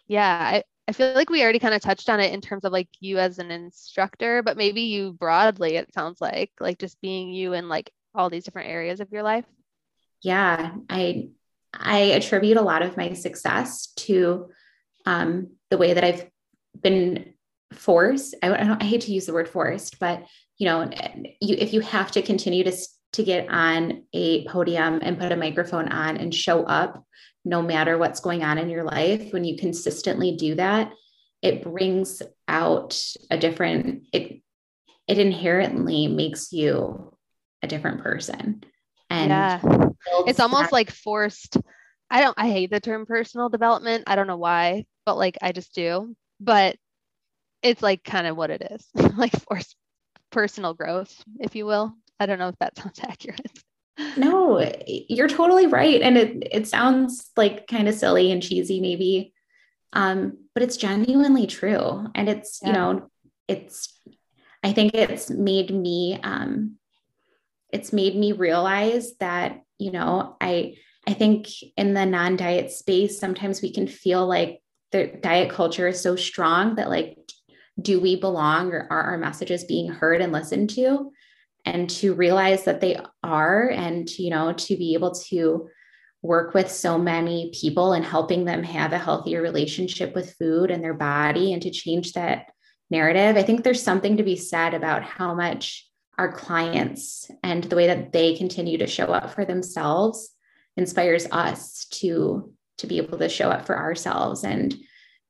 [0.06, 2.72] Yeah, I, I feel like we already kind of touched on it in terms of
[2.72, 7.30] like you as an instructor, but maybe you broadly, it sounds like, like just being
[7.32, 9.44] you in like all these different areas of your life.
[10.22, 11.28] Yeah, I
[11.72, 14.48] I attribute a lot of my success to
[15.06, 16.28] um, the way that I've
[16.80, 17.34] been
[17.72, 18.34] forced.
[18.42, 20.24] I, I, I hate to use the word forced, but
[20.56, 20.90] you know,
[21.40, 22.76] you if you have to continue to
[23.12, 27.04] to get on a podium and put a microphone on and show up
[27.48, 30.92] no matter what's going on in your life, when you consistently do that,
[31.40, 34.42] it brings out a different, it,
[35.08, 37.16] it inherently makes you
[37.62, 38.62] a different person.
[39.08, 39.60] And yeah.
[40.26, 41.56] it's almost that- like forced.
[42.10, 44.04] I don't, I hate the term personal development.
[44.06, 46.14] I don't know why, but like I just do.
[46.40, 46.76] But
[47.62, 48.86] it's like kind of what it is
[49.16, 49.74] like forced
[50.30, 51.94] personal growth, if you will.
[52.20, 53.58] I don't know if that sounds accurate.
[54.16, 56.00] No, you're totally right.
[56.00, 59.32] And it it sounds like kind of silly and cheesy, maybe.
[59.92, 62.06] Um, but it's genuinely true.
[62.14, 62.68] And it's, yeah.
[62.68, 63.10] you know,
[63.46, 63.98] it's
[64.62, 66.76] I think it's made me um
[67.72, 70.76] it's made me realize that you know, I
[71.06, 74.60] I think in the non-diet space, sometimes we can feel like
[74.92, 77.16] the diet culture is so strong that like,
[77.80, 81.12] do we belong or are our messages being heard and listened to?
[81.64, 85.68] And to realize that they are, and you know, to be able to
[86.22, 90.82] work with so many people and helping them have a healthier relationship with food and
[90.82, 92.46] their body and to change that
[92.90, 93.36] narrative.
[93.36, 97.86] I think there's something to be said about how much our clients and the way
[97.86, 100.30] that they continue to show up for themselves
[100.76, 104.76] inspires us to to be able to show up for ourselves and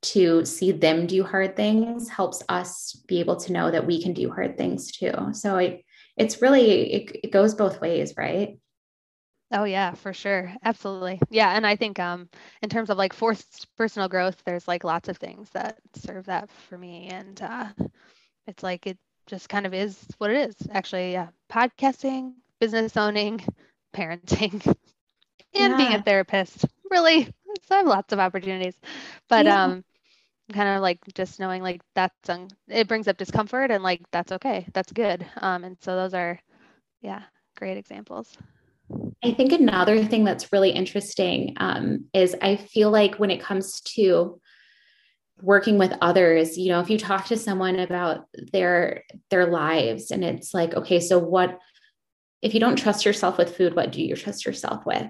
[0.01, 4.13] to see them do hard things helps us be able to know that we can
[4.13, 5.85] do hard things too so it,
[6.19, 8.59] it's really it, it goes both ways right
[9.51, 10.53] Oh yeah, for sure.
[10.63, 11.21] Absolutely.
[11.31, 12.29] Yeah, and I think um
[12.63, 16.51] in terms of like forced personal growth, there's like lots of things that serve that
[16.69, 17.69] for me and uh
[18.47, 20.57] it's like it just kind of is what it is.
[20.71, 21.29] Actually, yeah.
[21.51, 23.41] Podcasting, business owning,
[23.95, 24.77] parenting, and
[25.55, 25.77] yeah.
[25.77, 26.67] being a therapist.
[26.91, 27.25] Really,
[27.67, 28.75] so I have lots of opportunities.
[29.29, 29.65] But yeah.
[29.65, 29.85] um
[30.53, 34.33] kind of like just knowing like that's um, it brings up discomfort and like that's
[34.33, 34.67] okay.
[34.73, 35.27] That's good.
[35.37, 36.39] Um and so those are
[37.01, 37.23] yeah,
[37.57, 38.37] great examples.
[39.23, 43.81] I think another thing that's really interesting um, is I feel like when it comes
[43.97, 44.41] to
[45.41, 50.25] working with others you know if you talk to someone about their their lives and
[50.25, 51.61] it's like okay so what
[52.43, 55.07] if you don't trust yourself with food what do you trust yourself with.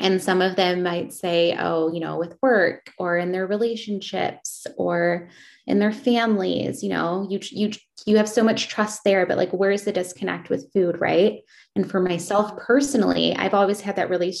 [0.00, 4.66] And some of them might say oh you know with work or in their relationships
[4.76, 5.28] or
[5.66, 7.70] in their families you know you you
[8.06, 11.40] you have so much trust there but like where's the disconnect with food right?
[11.76, 14.34] And for myself personally i've always had that really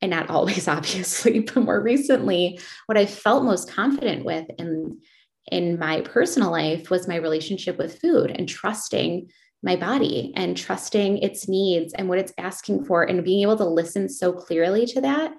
[0.00, 5.00] and not always obviously but more recently what i felt most confident with in
[5.50, 9.28] in my personal life was my relationship with food and trusting
[9.62, 13.64] my body and trusting its needs and what it's asking for and being able to
[13.64, 15.32] listen so clearly to that.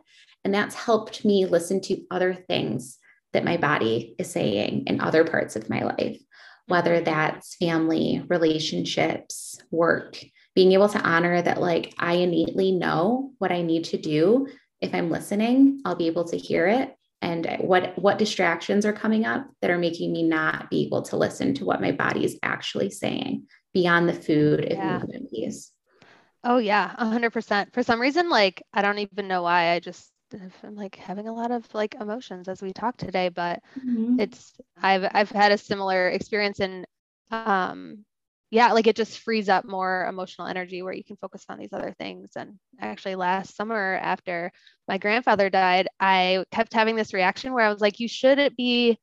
[0.44, 2.98] And that's helped me listen to other things
[3.34, 6.20] that my body is saying in other parts of my life
[6.68, 10.18] whether that's family relationships work
[10.56, 14.48] being able to honor that like I innately know what I need to do.
[14.82, 16.96] If I'm listening, I'll be able to hear it.
[17.22, 21.18] And what what distractions are coming up that are making me not be able to
[21.18, 25.00] listen to what my body is actually saying beyond the food yeah.
[25.00, 25.72] movement piece.
[26.44, 27.74] Oh yeah, a hundred percent.
[27.74, 29.72] For some reason, like I don't even know why.
[29.72, 30.12] I just
[30.64, 34.20] I'm like having a lot of like emotions as we talk today, but mm-hmm.
[34.20, 36.86] it's I've I've had a similar experience in
[37.32, 38.06] um
[38.54, 41.74] yeah, like it just frees up more emotional energy where you can focus on these
[41.74, 42.34] other things.
[42.36, 44.52] And actually, last summer after
[44.88, 48.56] my grandfather died, I kept having this reaction where I was like, you should it
[48.56, 49.00] be,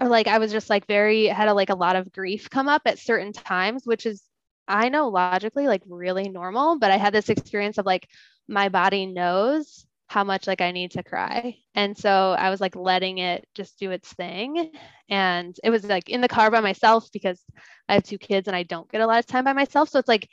[0.00, 2.68] or like I was just like very, had a, like a lot of grief come
[2.68, 4.22] up at certain times, which is,
[4.68, 8.08] I know logically like really normal, but I had this experience of like
[8.48, 11.56] my body knows how much like I need to cry.
[11.74, 14.70] And so I was like letting it just do its thing.
[15.08, 17.40] And it was like in the car by myself because
[17.88, 19.88] I have two kids and I don't get a lot of time by myself.
[19.88, 20.28] So it's like,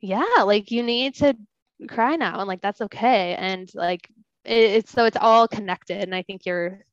[0.00, 1.34] yeah, like you need to
[1.88, 3.34] cry now and like that's okay.
[3.34, 4.08] And like
[4.44, 6.02] it, it's so it's all connected.
[6.02, 6.84] And I think you're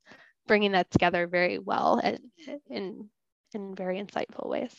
[0.46, 2.18] bringing that together very well and
[2.68, 3.08] in
[3.54, 4.74] in very insightful ways.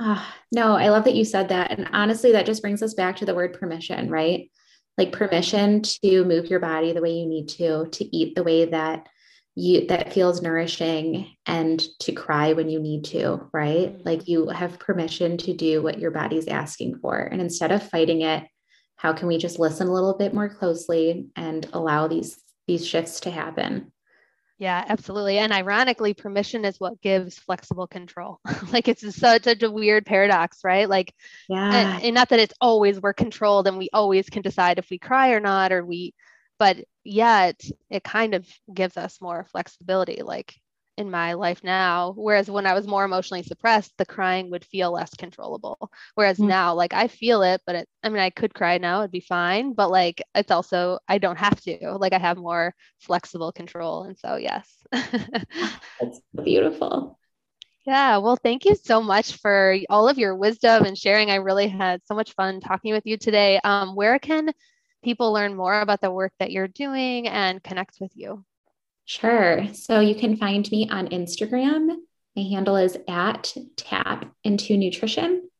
[0.00, 1.70] oh, no, I love that you said that.
[1.70, 4.50] And honestly, that just brings us back to the word permission, right?
[4.98, 8.66] like permission to move your body the way you need to to eat the way
[8.66, 9.08] that
[9.54, 14.02] you that feels nourishing and to cry when you need to right mm-hmm.
[14.04, 18.22] like you have permission to do what your body's asking for and instead of fighting
[18.22, 18.46] it
[18.96, 23.20] how can we just listen a little bit more closely and allow these these shifts
[23.20, 23.91] to happen
[24.58, 25.38] yeah, absolutely.
[25.38, 28.40] And ironically, permission is what gives flexible control.
[28.72, 30.88] like it's such, such a weird paradox, right?
[30.88, 31.14] Like,
[31.48, 31.74] yeah.
[31.74, 34.98] And, and, not that it's always we're controlled and we always can decide if we
[34.98, 36.14] cry or not, or we,
[36.58, 37.60] but yet
[37.90, 40.22] it kind of gives us more flexibility.
[40.22, 40.54] Like
[40.96, 42.12] in my life now.
[42.16, 45.90] Whereas when I was more emotionally suppressed, the crying would feel less controllable.
[46.14, 49.00] Whereas mm now, like I feel it, but it, I mean, I could cry now,
[49.00, 49.72] it'd be fine.
[49.74, 51.96] But like it's also, I don't have to.
[51.98, 54.04] Like I have more flexible control.
[54.04, 54.68] And so, yes.
[56.00, 57.18] That's beautiful.
[57.86, 61.30] Yeah, well, thank you so much for all of your wisdom and sharing.
[61.30, 63.58] I really had so much fun talking with you today.
[63.64, 64.52] Um, where can
[65.02, 68.44] people learn more about the work that you're doing and connect with you?
[69.12, 69.68] Sure.
[69.74, 71.96] So you can find me on Instagram.
[72.34, 75.50] My handle is at tap into nutrition,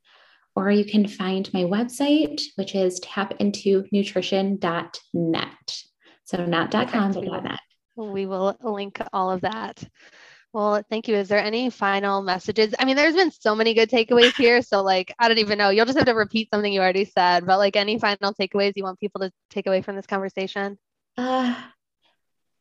[0.57, 5.83] or you can find my website, which is tapintonutrition.net.
[6.25, 7.61] So not .com, but .net.
[7.95, 9.85] We will link all of that.
[10.55, 11.17] Well, thank you.
[11.17, 12.75] Is there any final messages?
[12.79, 14.63] I mean, there's been so many good takeaways here.
[14.63, 15.69] So, like, I don't even know.
[15.69, 18.85] You'll just have to repeat something you already said, but like, any final takeaways you
[18.85, 20.79] want people to take away from this conversation?
[21.19, 21.55] Uh,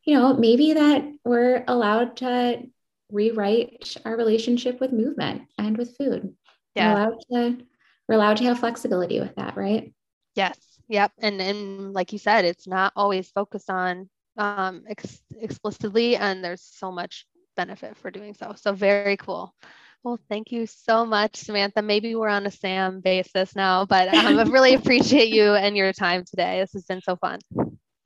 [0.04, 2.62] you know, maybe that we're allowed to
[3.10, 6.34] rewrite our relationship with movement and with food.
[6.74, 6.94] Yeah.
[6.94, 7.64] We're allowed to,
[8.08, 9.92] we're allowed to have flexibility with that, right?
[10.34, 10.58] Yes.
[10.88, 11.12] Yep.
[11.18, 14.08] And and like you said, it's not always focused on
[14.38, 17.26] um ex- explicitly and there's so much
[17.56, 18.54] benefit for doing so.
[18.56, 19.54] So very cool.
[20.02, 21.80] Well, thank you so much, Samantha.
[21.80, 25.92] Maybe we're on a SAM basis now, but um, I really appreciate you and your
[25.92, 26.60] time today.
[26.60, 27.38] This has been so fun.